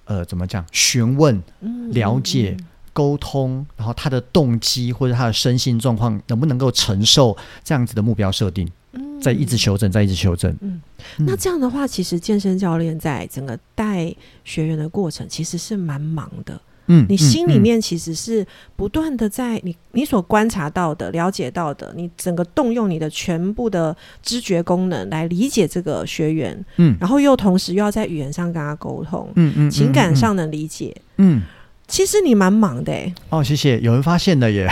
[0.05, 2.57] 呃，怎么讲，询问、嗯了解
[2.93, 10.51] 沟通，然后他的动机或者他的身心状况能不能够承受这样子的目标设定，嗯再一直修正，在一直修正。
[10.61, 10.81] 嗯
[11.19, 16.61] 嗯那这样的话，其实健身教练在整个带学员的过程，其实是蛮忙的。
[16.93, 30.93] 嗯你心里嗯面其实是不断的在你你所观察到的、了解到的，你整个动用你的全部的知觉功能来理解这个学员，嗯然后又同时又要在语言上跟他沟通，嗯嗯，情感上能理解。
[31.19, 31.43] 嗯，
[31.91, 34.69] 其实你蛮忙的、欸，哦，谢谢，有人发现了耶。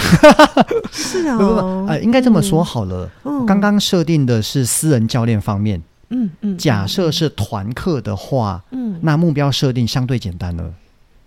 [0.92, 3.10] 是啊、 不不不，呃，应该这么说好了。
[3.24, 10.72] 嗯刚刚设定的是私人教练方面，嗯嗯，假设是团课的话，嗯那目标设定相对简单了。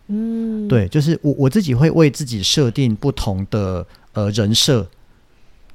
[0.08, 4.88] 嗯，对，就是我我自己会为自己设定不同的呃人设，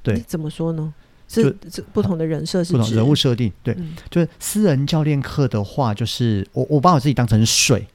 [0.01, 0.93] 对怎么说呢？
[1.27, 3.51] 就是这不同的人设是不同人物设定。
[3.61, 7.87] 对，嗯就是私人教练课的话，就是我我把我自己当成水水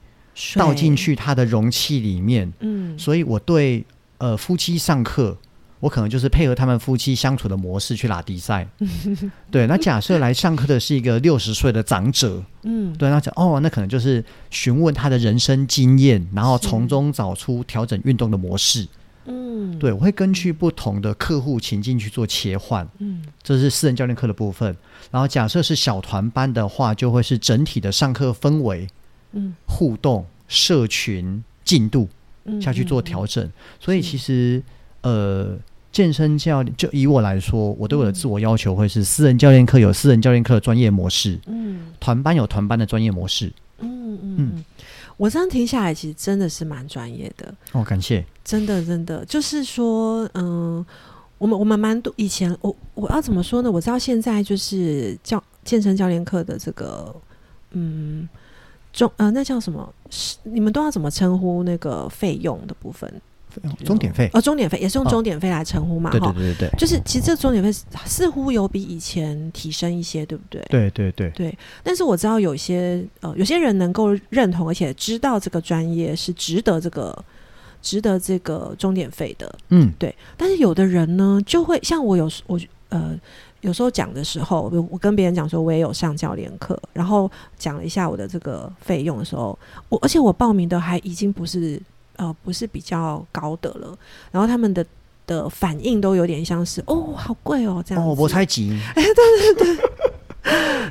[0.55, 3.85] 倒进，去它的容器里面，嗯所以我对
[4.17, 5.37] 呃夫妻上课。
[5.79, 8.65] 我可能就是配合他们夫妻相处的模式去拉迪赛，
[9.51, 9.67] 对。
[9.67, 18.87] 那假设来上课的是一个六十岁的长者，嗯对，那讲哦，那可能就是询问他的人生经验，然后从中找出调整运动的模式。
[19.25, 24.73] 嗯对，我会根据不同的客户情境去做切换，嗯这是私人教练课的部分。
[25.11, 28.87] 然后假设是小团班的话，就会是整体的上课氛围、
[29.33, 32.07] 嗯互动、社群进度
[32.45, 33.47] 嗯下去做调整。
[33.79, 34.63] 所以其实
[35.01, 35.57] 呃。
[35.93, 43.53] 健身教练，就以我来说，我对我的嗯自我要求会是：私人教练课有私人教练课的专业模式，嗯团班有团班的专业模式。
[43.77, 44.65] 嗯嗯嗯，
[45.17, 47.53] 我这样听下来，其实真的是蛮专业的。
[47.73, 48.25] 哦，感谢。
[48.43, 50.83] 真的，真的，就是说，嗯，
[51.37, 53.71] 我们我们蛮多以前，我我要怎么说呢？
[53.71, 57.15] 我知道现在就是教健身教练课的这个，
[57.73, 58.27] 嗯，
[58.93, 59.93] 中呃，那叫什么？
[60.09, 63.11] 是你们都要怎么称呼那个费用的部分？
[63.85, 66.09] 钟点费，哦，钟点费也是用哦钟点费来称呼嘛？
[66.09, 67.71] 对对哈，对对对，就是其实这钟点费
[68.03, 70.59] 似乎有比以前提升一些，对不对？
[70.69, 77.23] 对对对，对，但是我知道有些呃，有些人能够认同，而且知道这个专业是值得这个
[77.79, 80.15] 值得这个钟点费的，嗯对。
[80.35, 83.15] 但是有的人呢，就会像我有时我呃
[83.63, 89.57] 有时候讲的时候，我我跟别人讲说我也有上教练课，然后讲了一下我的这个费用的时候，
[89.89, 91.81] 我而且我报名的还已经不是
[92.15, 93.97] 呃不是比较高的了，
[94.31, 94.85] 然后他们的。
[95.25, 98.09] 的反应都有点像是哦，好贵哦，这样子。
[98.09, 98.77] 哦，我猜急，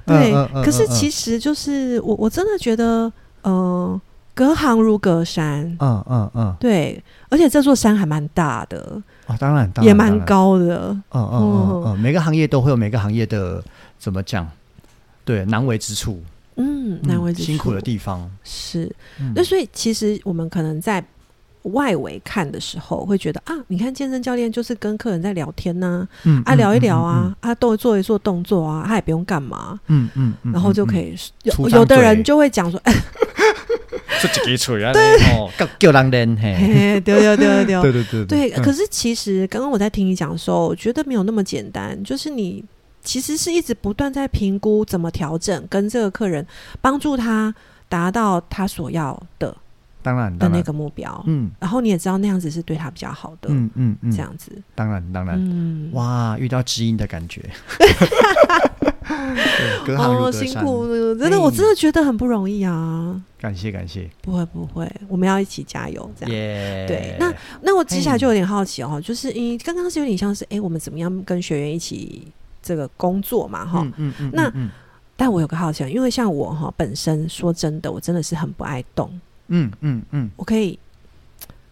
[0.06, 4.00] 对， 嗯嗯可是嗯嗯其实就是我我真的觉得，呃，
[4.32, 13.62] 隔行如隔山，嗯嗯嗯，对，而且这座山还蛮大的，哦，当然，当然也蛮，高的，嗯嗯嗯嗯，每个行业都会有每个行业的
[13.98, 14.48] 怎么讲，
[15.24, 16.22] 对难为之处，
[16.56, 18.84] 嗯，嗯难为之处，辛苦的地方，是。
[19.20, 19.32] 嗯。
[19.34, 21.02] 那所以其实我们可能在
[21.62, 32.92] 外围看的时候，会觉得啊，你看健身教练就是跟客人在聊天呐、嗯啊，聊一聊啊，，啊，都做一做动作啊，他也不用干嘛，嗯嗯嗯，然后就可以以有有的人就会讲说，哎，
[34.20, 34.92] 出几个嘴啊，
[35.36, 38.24] 哦，叫叫人练嘿，嘿丢丢丢丢， 对对对。
[38.26, 38.62] 对，嗯。
[38.62, 42.64] 可是其实刚刚我在听你讲的时候，我觉得没有那么简单，就是你
[43.02, 46.46] 其实是一直不断在评估怎么调整，跟这个客人
[46.80, 47.54] 帮助他
[47.88, 49.56] 达到他所要的
[50.02, 51.50] 当然，的那个目标，嗯。
[51.60, 57.40] 然后你也知道那样子是对他比较好的，嗯嗯嗯，这，样子，当然当然，嗯，哇，遇到知音的感觉，
[57.78, 57.88] 对，
[59.86, 63.20] 隔行如哦，隔山，辛苦了，真的，我真的觉得很不容易啊。
[63.38, 66.34] 感谢感谢，不会不会，我们要一起加油，这样。
[66.34, 72.28] 耶，对那那我接下来就有点好奇哦，就是因为刚刚是有点像是，哎，我们怎么样跟学员一起
[72.62, 74.70] 这个工作嘛，哈、嗯嗯嗯，那嗯。
[75.14, 79.08] 但我有个好奇，因为像我哈本身说真的，我真的是很不爱动，
[79.54, 80.78] 嗯嗯嗯，我可以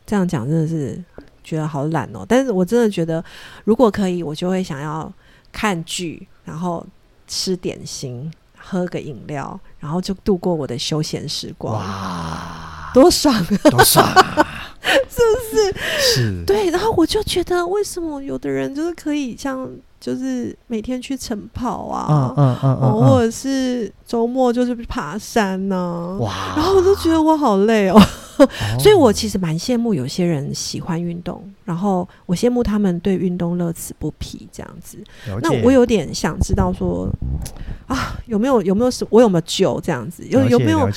[0.06, 1.02] 这样讲，真的是
[1.42, 2.24] 觉得好懒哦。
[2.28, 3.24] 但是我真的觉得，
[3.64, 5.10] 如果可以，我就会想要
[5.50, 6.86] 看剧，然后
[7.26, 13.70] 吃点心，喝个饮料，然后就度过我的休闲时光，哇，多爽啊！
[13.70, 14.46] 多爽啊，
[15.08, 15.74] 是不是？
[16.14, 19.68] 是，对，然后我就觉得，为什么有的人就是可以像，
[20.00, 28.00] 就是每天去晨跑啊，嗯嗯嗯嗯哦，或者是周末就是爬山呢、嗯，哇，然后我就觉得我好累哦，
[28.38, 28.48] 哦。
[28.80, 34.96] 所以我其实蛮羡慕有些人喜欢运动，然后我羡慕他们对运动乐此不疲这样子。
[35.42, 37.06] 那我有点想知道说，
[37.86, 40.24] 啊，有没有有没有什我有没有救这样子？
[40.30, 40.88] 有有没有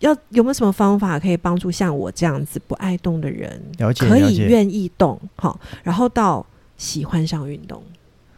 [0.00, 4.08] 要有没有什么方法可以帮助像我这样子不爱动的人，了解。
[4.08, 6.44] 可以愿意动，好，然后到
[6.76, 7.80] 喜欢上运动，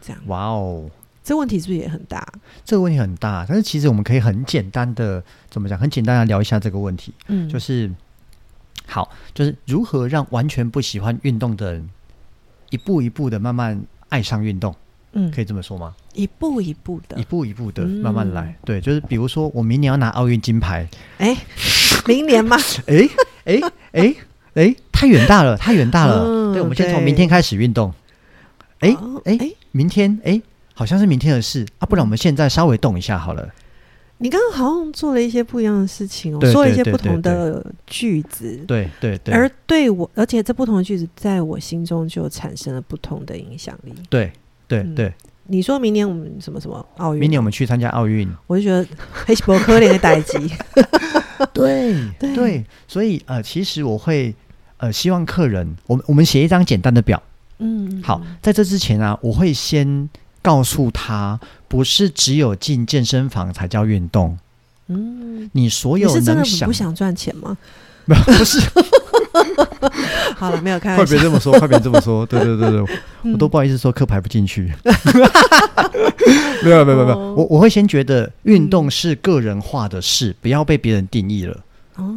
[0.05, 0.89] 这样，哇哦，
[1.23, 2.27] 这问题是不是也很大？
[2.65, 5.79] 这个问题很大，但是其实我们可以很简单的怎么讲？
[5.79, 7.89] 很简单的聊一下这个问题，嗯，就是
[8.85, 11.89] 好，就是如何让完全不喜欢运动的人
[12.69, 14.75] 一步一步的慢慢爱上运动，
[15.13, 15.95] 嗯，可以这么说吗？
[16.13, 18.01] 一步一步的一，步一步的嗯。
[18.01, 18.55] 慢慢来。
[18.65, 20.87] 对，就是比如说我明年要拿奥运金牌，
[21.17, 21.35] 哎，
[22.05, 22.57] 明年吗？
[22.85, 23.09] 哎
[23.45, 23.61] 哎
[23.93, 24.15] 哎
[24.55, 26.25] 哎，太远大了，太远大了。
[26.25, 27.91] 嗯对，我们先从明天开始运动。
[28.79, 30.41] 哎哎哎，明天哎，
[30.73, 33.49] 好像是明天的事啊，不然我们现在稍微动一下好了。
[34.19, 43.93] 你刚刚好像做了一些不一样的事情哦，对说了一些不同的句子，对对对，而对我，而且这不同的句子在我心中就产生了不同的影响力。
[44.09, 44.31] 对
[44.67, 45.13] 对嗯对，
[45.47, 48.31] 你说明年我们什么什么奥运，明年我们去参加奥运。
[48.47, 50.37] 我就觉得 黑伯可怜的代机，
[51.51, 54.33] 对 对对，所以呃，其实我会
[54.77, 57.21] 呃希望客人，我们我们写一张简单的表。
[57.59, 60.09] 嗯，好，在这之前啊，我会先
[60.41, 64.37] 告诉他，不是只有进健身房才叫运动，
[64.87, 67.57] 嗯，你所有你是真的能想不想赚钱吗？
[68.05, 68.59] 没 有不是，
[70.35, 71.15] 好了，没有开快玩笑。
[71.15, 73.31] 别，这么说，快别这么说， 对对对对，嗯。
[73.31, 74.73] 我都不好意思说课排不进去。
[76.63, 81.57] 没有没有没有我我会先觉得运动是个人化的事，不要被别人定义了。
[81.95, 82.13] 哦，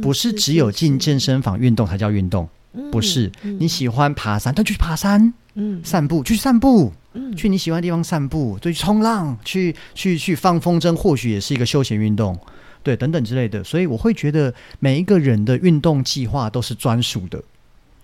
[0.00, 2.50] 不是只有进健身房运动才叫运动，身
[2.90, 3.30] 不是。
[3.42, 12.38] 嗯你喜欢爬山，那就去爬山；嗯散步，去散步，嗯去你喜欢的地方散步，对，去冲浪，去去去放风筝，或许也是一个休闲运动，
[12.82, 13.62] 对，等等之类的。
[13.62, 17.42] 所以我会觉得每一个人的运动计划都是专属的。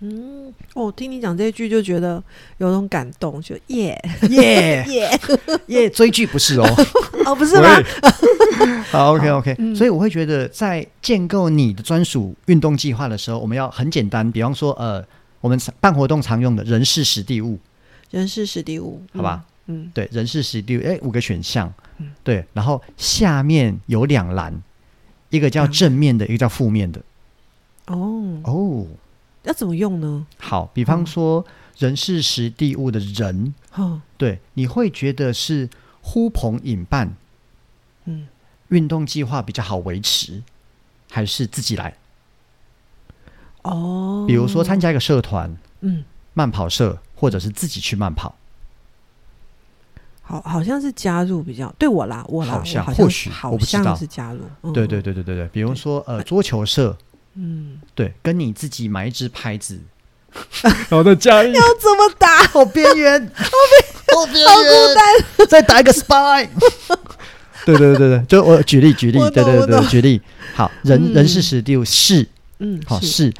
[0.03, 2.21] 嗯，我，听你讲这一句就觉得
[2.57, 3.95] 有种感动，就耶。
[4.31, 4.83] 耶。
[4.89, 5.19] 耶，
[5.67, 6.65] 耶，追剧不是哦，
[7.25, 7.67] 哦，不是吗？
[8.89, 9.75] 好，OK OK，、嗯。
[9.75, 15.05] 所以我会觉得，在建构你的专属运动计划的时候，我们要很简单，比方说，呃，
[15.39, 17.59] 我们办活动常用的人事实地物，
[18.09, 19.45] 人事实地物，好吧？
[19.67, 21.71] 嗯，对，人事实地物，哎，五个选项。
[21.99, 24.51] 嗯，对，然后下面有两栏，
[25.29, 26.99] 一个叫正面的，一个叫负面的。
[27.87, 28.87] 嗯，哦，哦，
[29.43, 30.25] 要怎么用呢？
[30.37, 31.45] 好，比方说
[31.77, 35.69] 人事实地物的人，哦，对，你会觉得是
[36.01, 37.15] 呼朋引伴，
[38.05, 38.27] 嗯，
[38.69, 40.43] 运动计划比较好维持，
[41.09, 41.95] 还是自己来？
[43.63, 48.35] 哦，比如说参，加一个社团，嗯，慢跑社，或者是自己去慢跑。
[50.23, 54.71] 好，好像是加入比较对我啦，我啦，好像我或许好像是加入，嗯。
[54.71, 56.97] 对对，对对对对，比如说呃桌球社，
[57.35, 59.79] 嗯，对，跟你自己买一支拍子，
[60.63, 62.43] 然后再加一要怎么打？
[62.49, 66.47] 好边缘，好边好孤单，再打一个 spy。
[67.65, 70.21] 对对对对， 就我举例举例，我对对对，举例。
[70.53, 71.13] 好，人嗯。
[71.13, 72.27] 人事实地是。
[72.59, 73.33] 嗯，好是，是。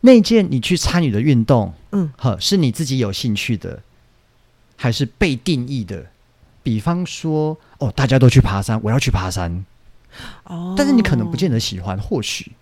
[0.00, 3.80] 那件你去参与的运动，嗯，好是你自己有兴趣的，
[4.76, 6.06] 还是被定义的？
[6.62, 9.64] 比方说，哦，大家都去爬山，我要去爬山，
[10.44, 12.52] 哦，但是你可能不见得喜欢，或许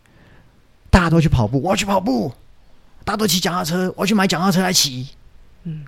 [0.96, 2.30] 大家都去跑步，我要去跑步；
[3.04, 5.06] 大家都骑脚踏车，我要去买脚踏车来骑。
[5.64, 5.84] 嗯，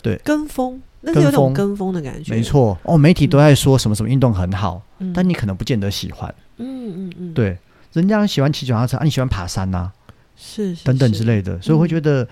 [0.00, 0.16] 对。
[0.24, 1.92] 跟风，那是有种跟风。
[1.92, 5.12] 的感觉，没，错，哦，媒体都在说什么什么运动很好，嗯。
[5.12, 6.34] 但你可能不见得喜欢。
[6.56, 7.58] 嗯嗯嗯，，对，
[7.92, 9.92] 人家喜欢骑脚踏车，啊，你喜欢爬山呐、
[10.34, 11.90] 是是等等之类的，所以我会嗯。
[11.90, 12.26] 觉得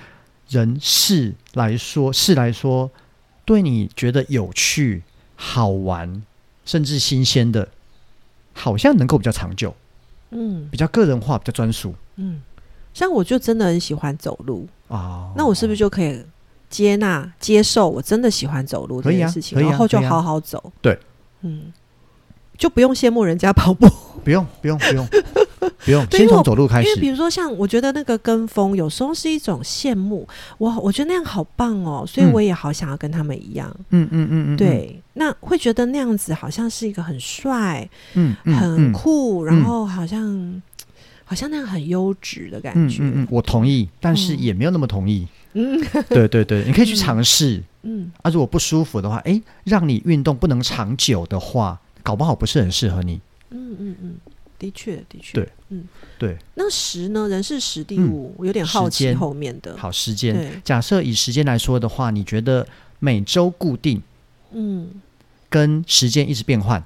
[0.49, 2.91] 人事来说，事来说，
[3.45, 5.03] 对你觉得有趣、
[5.35, 6.23] 好玩，
[6.65, 7.69] 甚至新鲜的，
[8.55, 9.77] 好像能够比较长久。
[10.31, 10.69] 嗯。
[10.71, 11.95] 比较个人化，比较专属。
[12.17, 12.41] 嗯，
[12.95, 15.31] 像我就真的很喜欢走路，啊。
[15.37, 16.25] 那我是不是就可以
[16.69, 20.73] 接纳、接受我真的喜欢走路这件事情，然后就好好走？
[20.81, 20.99] 对，
[21.43, 21.73] 嗯，
[22.57, 23.87] 就不用羡慕人家跑步，
[24.25, 25.07] 不用不用不用
[25.85, 26.89] 不用，先从走路开始。
[26.89, 30.27] 因为比如说像我觉得那个跟风，有时候是一种羡慕，
[30.59, 33.75] 我我觉得那样好棒哦，所以嗯我也好想要跟他们一样。
[33.91, 40.63] 嗯嗯嗯嗯，对，那会觉得那样子好像是一个很帅、嗯，很嗯酷，然后好像、
[41.25, 43.03] 好像那样很优质的感觉。
[43.03, 45.27] 嗯嗯嗯，我同意，但是嗯也没有那么同意。
[45.55, 45.81] 嗯
[46.11, 47.63] 对对对，你可以去嗯尝试。
[47.83, 53.21] 嗯啊，如果不舒服的话，哎，让你运动不能长久的话，搞不好不是很适合你。
[53.51, 54.17] 嗯嗯嗯，
[54.59, 55.35] 的确的确。
[55.35, 55.85] 对，嗯，
[56.19, 57.29] 对，那十呢？
[57.29, 59.77] 人是十第嗯五，我有点好奇后面的。
[59.77, 60.35] 好，时间。
[60.35, 62.67] 对，假设以时间来说的话，你觉得
[62.99, 64.03] 每周固定
[64.53, 65.01] 嗯，
[65.49, 66.83] 跟时间一直变换，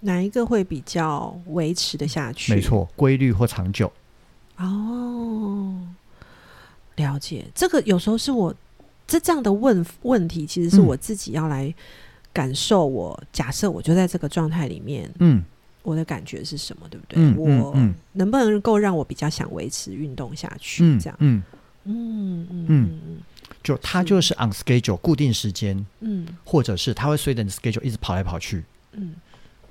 [0.00, 2.54] 哪一个会比较维持的下去？
[2.54, 2.60] 没。
[2.60, 3.90] 错，规律或长久？
[4.58, 5.80] 哦，
[6.96, 7.46] 了解。
[7.54, 8.54] 这个有时候是我
[9.06, 11.72] 这这样的问问题，其实是嗯我自己要来
[12.32, 13.20] 感受我。
[13.32, 15.42] 假设我就在这个状态里面，嗯
[15.82, 16.86] 我的感觉是什么？
[16.88, 17.18] 对不对？
[17.18, 20.84] 嗯我嗯能不能够让我比较想维持运动下去？
[20.84, 21.42] 嗯这样，嗯，
[21.84, 23.16] 嗯嗯嗯嗯
[23.62, 28.64] 就他就是 on schedule 固定时间，嗯或者是他会随着你 schedule 一直跑来跑去。
[28.92, 29.14] 嗯，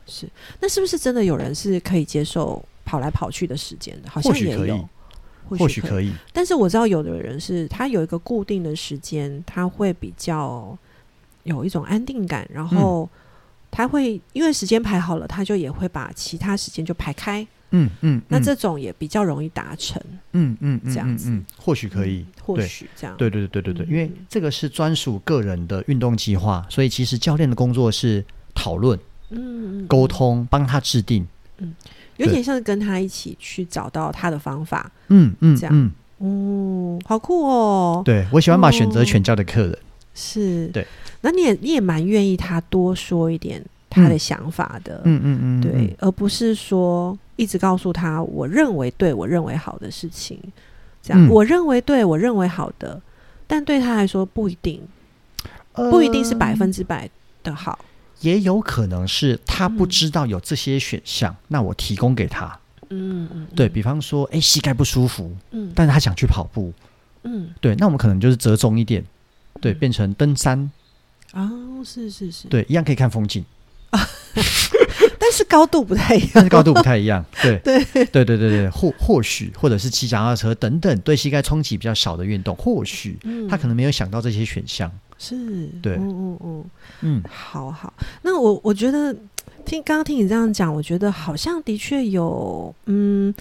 [0.07, 0.29] 是。
[0.59, 4.09] 那是不是真的有人是可以接受跑来跑去的时间的？
[4.09, 4.89] 好像或许可以也有，
[5.57, 10.77] 或许可以，但是我知道有的人是他有一个固定的时间，他会比较
[11.43, 13.09] 有一种安定感，然后
[13.71, 17.41] 他会因为时间排好了，他就也会把其他时间就排开。
[17.73, 19.99] 嗯嗯，嗯那这种也比较容易达成，
[20.33, 22.27] 嗯嗯嗯这样子或许可以嗯。
[22.43, 23.15] 或许这样。
[23.15, 28.99] 对对对对对，对因为这个是专属个人的运动计划，所以其实教练的工作是讨论、
[29.29, 31.25] 嗯，嗯沟，通，帮他制定。
[31.59, 31.73] 嗯
[32.17, 34.91] 有点像是跟他一起去找到他的方法。
[35.07, 35.73] 嗯嗯这样
[36.19, 38.01] 嗯，哦，好酷哦！
[38.05, 39.79] 对我喜欢把选择权交给客人。
[40.21, 40.85] 是，对。
[41.21, 50.39] 那你也你也蛮愿意他多说一点他的想法的，嗯嗯嗯，对，嗯，而不是说一直告诉他我认为对我认为好的事情，
[51.01, 51.29] 这样、嗯。
[51.29, 53.01] 我认为对我认为好的，
[53.47, 54.81] 但对他来说不一定，
[55.73, 57.09] 不一定是百分之百
[57.43, 57.77] 的好。
[58.21, 59.89] 也有可能是他不嗯。
[59.89, 62.57] 知道有这些选项，那我提供给他。
[62.89, 65.71] 嗯嗯，对比方说，哎，膝盖不舒服，嗯。
[65.75, 66.71] 但是他想去跑步，
[67.23, 67.49] 嗯。
[67.59, 69.03] 对，那我们可能就是折中一点，
[69.59, 70.71] 对，嗯变成登山，
[71.33, 73.43] 哦，是是是，对，一样可以看风景，
[75.19, 77.83] 但是高度不太一样，但是高度不太一样，对， 对。
[78.05, 83.47] 对对对对，或或许或者是骑脚踏车等等，对膝盖冲击比较少的运动，或许嗯。
[83.47, 85.35] 他可能没有想到这些选项，是，
[85.81, 85.93] 对。
[85.95, 86.65] 嗯嗯嗯。
[87.01, 87.23] 嗯。
[87.29, 87.93] 好好，
[88.23, 89.13] 那我我觉得
[89.65, 93.33] 听刚刚听你这样讲，我觉得好像的确有，嗯，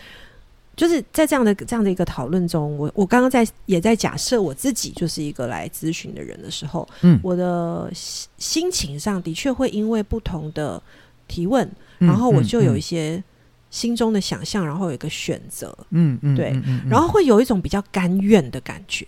[0.80, 10.82] 就是在这样的这样的一个讨论中，我我刚刚在也在假设我自己就是一个来咨询的人的时候，嗯，我的心心情上的确会因为不同的
[11.28, 13.24] 提问，嗯然后我就有一嗯些
[13.70, 16.58] 心中的想象，然后有一个选择，嗯嗯，对
[16.88, 19.06] 然后会有一种比较甘愿的感觉，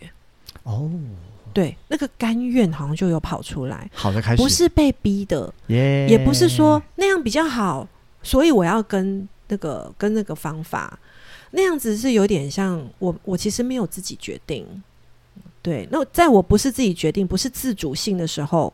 [0.65, 0.91] 哦，
[1.55, 3.91] 对，那个甘愿好像就有跑出来。
[3.95, 7.89] 好的开始，不是被逼的，耶，也不是说那样比较好，
[8.23, 10.99] 所以我要跟那个跟那个方法
[11.53, 14.67] 那样子是有点像我我其实没有自己决定，
[15.63, 18.73] 对，那在我不是自己决定，不是自主性的时候，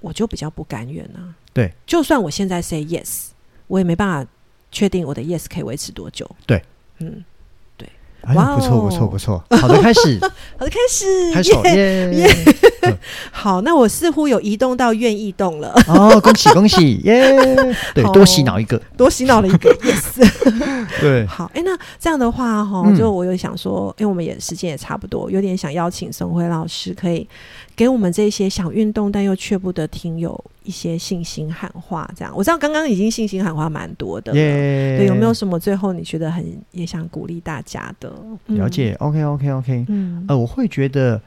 [0.00, 1.34] 我就比较不甘愿啊。
[1.52, 3.28] 对，就算我现在 say yes，
[3.66, 4.30] 我也没办法
[4.70, 6.30] 确定我的 yes 可以维持多久。
[6.46, 6.62] 对，
[6.98, 7.24] 嗯，
[8.26, 8.56] 哎哇哦。
[8.56, 10.18] 不错不错不错，好的开始，
[10.58, 11.52] 好的，开始，开始。
[11.74, 12.12] 耶。
[12.14, 12.28] 耶！
[13.32, 16.96] 好，那我似乎有移动到愿意动了，哦，恭喜恭喜。
[17.04, 17.34] 耶！
[17.94, 20.30] 对，多洗脑一个，多洗脑了一个 yes。
[21.00, 22.94] 对，好，哎、那这样的话哈，嗯。
[22.94, 27.26] 就我有想说，因为我们也时间也差不多，有点想邀请宋辉老师，可以
[27.76, 32.08] 给我们这些想运动但又却不得听有一些信心喊话。
[32.16, 34.32] 这样，我知道刚刚已经信心喊话蛮多的！
[34.32, 38.12] 对，有没有什么最后你觉得很也想鼓励大家的？
[38.46, 41.20] 嗯了，解？OK OK OK，嗯呃，我会觉得，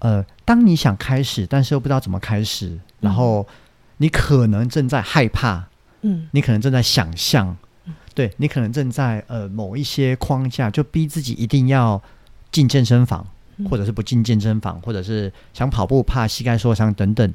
[0.00, 3.46] 呃，当你想开始，但是又不知道怎么开始，然后
[3.96, 5.66] 你可能正在害怕，
[6.02, 12.00] 嗯你可能正在想象嗯，对你可能正在呃某一些框架，就逼自己一定要
[12.52, 13.35] 进健身房，嗯
[13.70, 17.34] 或者是不进健身房，或者是想跑步怕膝盖受伤等等。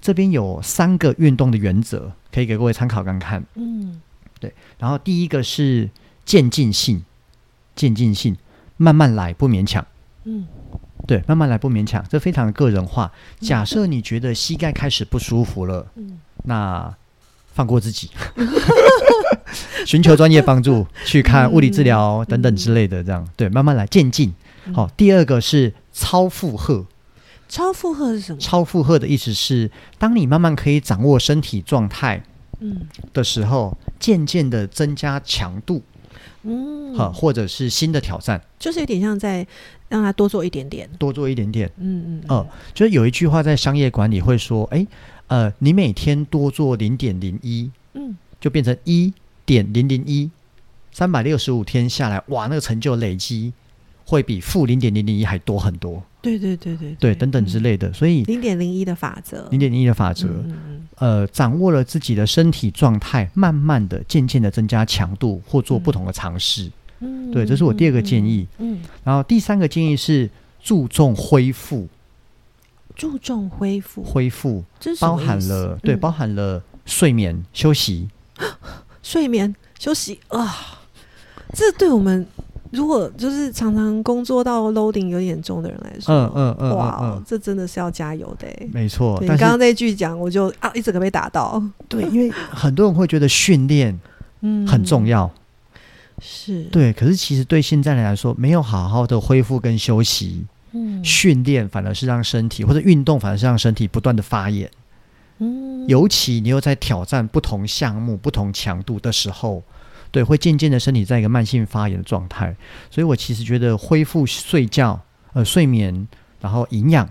[0.00, 3.44] 这边有三个运动的原则，可以给各位参考看看。
[3.54, 4.00] 嗯
[4.38, 5.90] 对然后第一个是
[6.24, 7.04] 渐进性，
[7.76, 8.36] 渐进性，
[8.78, 9.86] 慢慢来，不勉强。
[10.24, 10.46] 嗯
[11.06, 13.12] 对，慢慢来，不勉强，这非常的个人化。
[13.40, 16.94] 假设你觉得膝盖开始不舒服了，嗯，那
[17.52, 18.10] 放过自己，
[19.84, 24.32] 寻求专业帮助，去看物理治疗嗯等等之类的，这样对，慢慢来渐进。
[24.74, 26.86] 好、第二个是超负荷，
[27.48, 28.38] 超负荷是什么？
[28.40, 32.22] 超负荷的意思是，当你慢慢可以掌握身体状态
[32.60, 32.82] 嗯。
[33.12, 35.82] 的时候，渐渐的增加强度，
[36.42, 39.46] 嗯，好、或者是新的挑战，就是有点像在
[39.88, 40.88] 让他多做一点点。
[40.98, 41.70] 多做一点点。
[41.78, 44.86] 嗯嗯嗯，就是有一句话在商业管理会说，哎，
[45.26, 48.16] 呃，你每天多做零点零一，嗯。
[48.40, 49.12] 就变成一
[49.44, 50.30] 点零零一，
[50.92, 53.52] 三百六十五天下来，哇，那个成就累积
[54.10, 57.92] 会比负零点零零一还多很多，对对对对对，等等之类的。
[57.92, 66.68] 所以零点零一的法则，零点零一的法则，嗯呃，掌握了自己的身体状态，慢慢的、渐渐的增加强度，或做不同的尝试。
[66.98, 67.30] 嗯。
[67.30, 68.48] 对这是我第二个建议。
[68.58, 68.80] 嗯，嗯。
[69.04, 70.28] 然后第三个建议是
[70.60, 71.86] 注重恢复，
[72.96, 74.64] 注重恢复，恢复
[74.98, 78.08] 包含了对，嗯包含了睡眠、休息。
[79.04, 80.80] 睡眠休息啊，
[81.54, 82.26] 这对我们
[82.70, 88.68] 如果就是常常工作到 loading 有点重的人来说，嗯嗯嗯哇，嗯嗯，这真的是要加油的欸。
[88.72, 89.18] 没错。
[89.20, 93.98] 你但刚刚那句讲，我就啊一整个被打到，对，因为很多人会觉得训练
[94.42, 95.30] 嗯，很重要，
[96.20, 96.92] 是，对。
[96.92, 104.70] 可是其实对现在人来说，没有好好的恢复跟休息，嗯训练反而是让身体或者运动反而是让身体不断的发炎。
[105.38, 109.62] 嗯尤其你又在挑战不同项目、不同强度的时候，
[110.10, 112.54] 对，会渐渐的身体在一个慢性发炎的状态。
[112.90, 115.00] 所以我其实觉得恢复睡觉、
[115.32, 116.08] 呃睡眠，
[116.40, 117.08] 然后营养，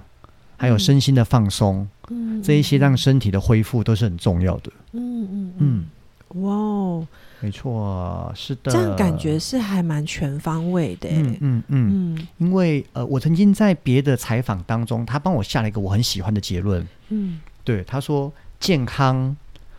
[0.57, 4.71] 还有嗯身心的放松，嗯这一些让身体的恢复都是很重要的。
[4.91, 5.87] 嗯嗯嗯
[6.31, 7.07] 嗯，哇哦，
[7.39, 8.71] 没错，是的。
[8.71, 16.85] 这样感觉是还蛮全方位的欸，嗯嗯嗯，嗯因为呃，我曾经在别的采访当中，他帮我下了一个我很喜欢的结论。
[17.09, 19.35] 嗯对，他说健康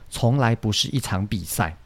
[0.09, 1.77] 从来不是一场比赛。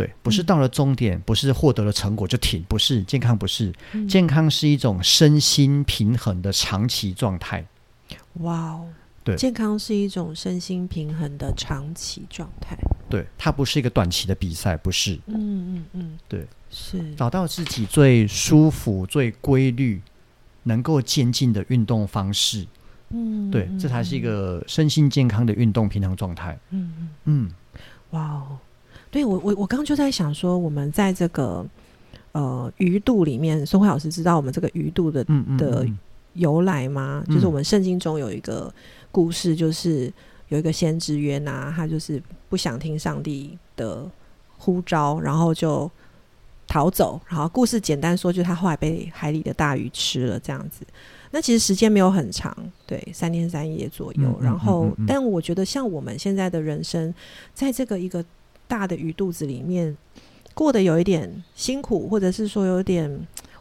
[0.00, 3.70] 对，不是嗯到了终点，不是获得了成果就停，不是健康，不是。
[3.92, 4.08] 嗯。
[4.08, 7.66] 健康是一种身心平衡的长期状态。
[8.34, 8.88] 哇哦，
[9.22, 9.36] 对。
[9.36, 12.78] 健康是一种身心平衡的长期状态。
[13.10, 15.16] 对，它不是一个短期的比赛，不是。
[15.26, 20.00] 嗯嗯嗯，对，是，找到自己最舒服、最规律、
[20.62, 22.66] 能够渐进的运动方式，
[23.10, 26.58] 嗯，对，这才是一个身心健康的运动平衡状态。
[26.70, 27.50] 嗯嗯，嗯。
[28.10, 28.58] 哇哦，
[29.10, 31.66] 对我我我刚刚就在想说，我们在这个
[32.32, 35.24] 呃鱼肚里面，宋慧老师知道我们这个鱼肚的
[35.58, 35.98] 的嗯
[36.34, 37.24] 由来吗？
[37.26, 38.72] 嗯就是我们圣经中有一个
[39.10, 40.12] 故事，就是
[40.48, 44.08] 有一个先知约拿，他就是不想听上帝的
[44.56, 45.90] 呼召，然后就
[46.68, 47.20] 逃走。
[47.26, 50.86] 然后故事简单说，就是他后来被海里的大鱼吃了，这样子。
[51.32, 52.56] 那其实时间没有很长，
[52.86, 54.38] 对，三天三夜左右。
[54.40, 57.12] 然后，嗯嗯嗯但我觉得像我们现在的人生，
[57.54, 58.24] 在这个一个
[58.70, 59.94] 大的鱼肚子里面，
[60.54, 63.10] 过得有一点辛苦，或者是说有点，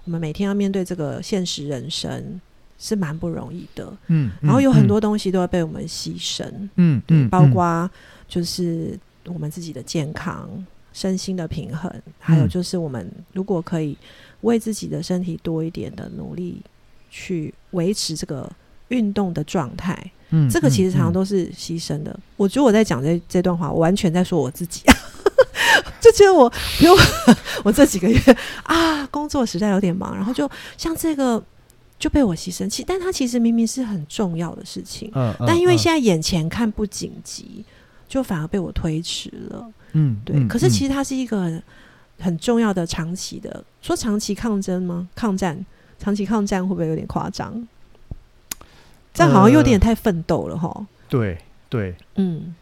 [0.06, 2.40] 我们每天要面对这个现实人生。
[2.82, 5.02] 是蛮不容易的，嗯，然后有很多嗯。
[5.02, 7.52] 东西都要被我们牺牲，嗯嗯，包嗯。
[7.52, 7.92] 括
[8.26, 10.50] 就是我们自己的健康、
[10.94, 12.48] 身心的平衡，还有嗯。
[12.48, 13.98] 就是我们如果可以
[14.44, 16.62] 为自己的身体多一点的努力，
[17.10, 18.50] 去维持这个
[18.88, 22.18] 运动的状态，嗯这个其实常常嗯都是牺牲的。
[22.38, 24.84] 我觉得我在讲这这段话，我完全在说我自己。
[26.02, 26.94] 就觉得我，比如
[27.64, 28.18] 我这几个月
[28.64, 31.44] 啊，工作实在有点忙，然后就像这个
[32.00, 32.70] 就被我牺牲。
[32.70, 37.66] 其但它其实明明是很重要的事情，嗯，嗯但因为嗯现在眼前看不紧急，
[38.08, 39.70] 就反而被我推迟了。
[39.92, 41.64] 嗯对，可是其实实它是一个很
[42.20, 45.08] 很重要的长期的，说长期抗争吗？
[45.14, 45.64] 抗战，
[46.00, 47.68] 长期抗战会不会有点夸张？
[49.20, 50.88] 这样好像有点太奋斗了哈。
[51.10, 52.56] 对对，嗯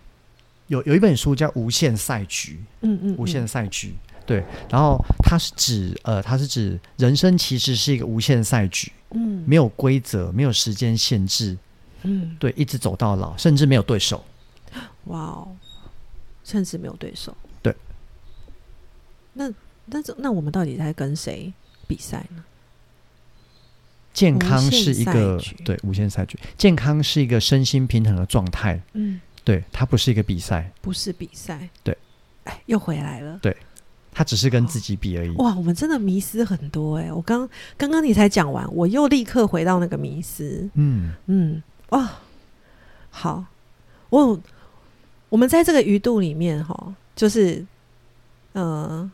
[0.68, 3.94] 有有一本书叫《无限赛局》，嗯嗯，无限赛局。
[4.26, 11.58] 对，然后它是指呃，它是指人生其实是一个无限赛局，嗯没有规则，没有时间限制，
[12.02, 14.26] 嗯，对，一直走到老，甚至没有对手。
[15.06, 15.48] 哇哦，
[16.44, 17.34] 甚至没有对手。
[17.62, 17.74] 对，
[19.32, 19.50] 那
[19.86, 21.54] 那这那我们到底在跟谁
[21.88, 22.44] 比赛呢？
[24.18, 31.70] 健康是一个对无限赛局，健康是一个身心平衡的状态，嗯，对，它不是一个比赛，不是比赛。
[31.84, 31.96] 对，
[32.46, 33.38] 哎，又回来了。
[33.44, 33.56] 对。
[34.12, 35.30] 它只是跟自己比而已。
[35.36, 37.48] 哇，我们真的迷失很多哎、我刚
[37.78, 40.68] 刚刚你才讲完，我又立刻回到那个迷失。
[40.74, 41.14] 嗯。
[41.28, 42.10] 嗯，哇，
[43.12, 43.46] 好，
[44.10, 44.42] 我
[45.30, 47.64] 我们在这个鱼肚里面哈，就是
[48.54, 49.08] 呃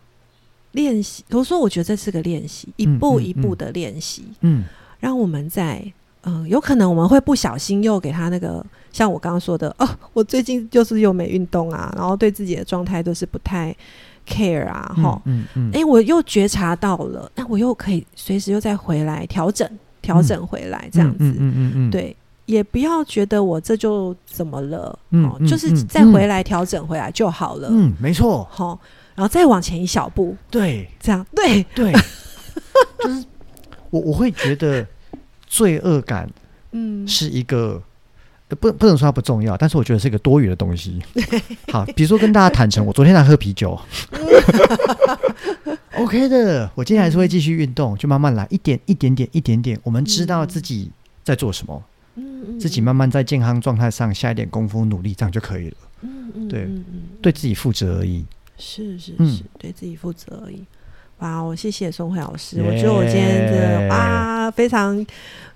[0.72, 1.26] 练习。
[1.32, 4.64] 我说，我觉得这是个练习，一嗯步嗯一步的练习，嗯
[5.04, 5.84] 让我们在
[6.22, 13.76] 嗯，有可能我们会不小心又给他那个，像我刚刚说的， 哦，我最近就是又没运动啊，然后对自己的状态都是不太
[14.26, 19.70] care 啊，哈，嗯嗯，哎、我又觉察到了，那我又可以随时又再回来调整，
[20.02, 28.80] 调整回来这样子，嗯嗯嗯嗯，对，也不要觉得我这就怎么了，哦，嗯嗯就是嗯再回来调整回来就好了，嗯，没错，好、
[29.14, 30.88] 然后再往前一小步，对。
[31.02, 31.92] 这样对，对，
[33.04, 33.26] 就是
[33.90, 34.88] 我我会觉得
[35.54, 36.28] 罪恶感
[36.72, 37.80] 嗯，是一个。
[38.50, 41.02] 呃不，不能说它不重要，但是我觉得是一个多余的东西。
[41.72, 43.80] 好，比如说跟大家坦诚，我昨天在喝啤酒，
[45.98, 46.70] OK 的。
[46.76, 49.80] 我今天还是会继续运动，就慢慢来，一点一点点一点点。
[49.84, 50.92] 我们知道自己
[51.24, 51.82] 在做什么，
[52.60, 55.78] 自己慢慢在健康状态上下一点功夫努力，这样就可以了。
[56.02, 56.70] 嗯嗯对
[57.22, 58.26] 对自己负责而已。
[58.58, 60.64] 是是嗯是，对自己负责而已。
[61.24, 64.94] 哇，我谢谢宋慧老师，我觉得我今天真的耶哇，非常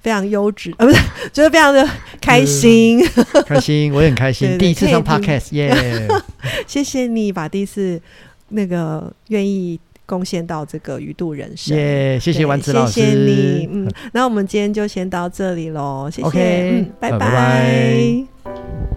[0.01, 0.99] 非常优质，呃，不是，
[1.33, 1.85] 觉得非常的
[2.21, 3.05] 开心。
[3.45, 6.07] 开心，我也很开心，对对第一次上 Podcast，耶！
[6.65, 8.01] 谢谢你把第一次
[8.47, 11.75] 那个愿意贡献到这个鱼度人生。
[11.77, 13.67] 耶，谢谢对丸子老师，谢谢你。
[13.69, 18.96] 嗯，那我们今天就先到这里喽，谢谢嗯，拜拜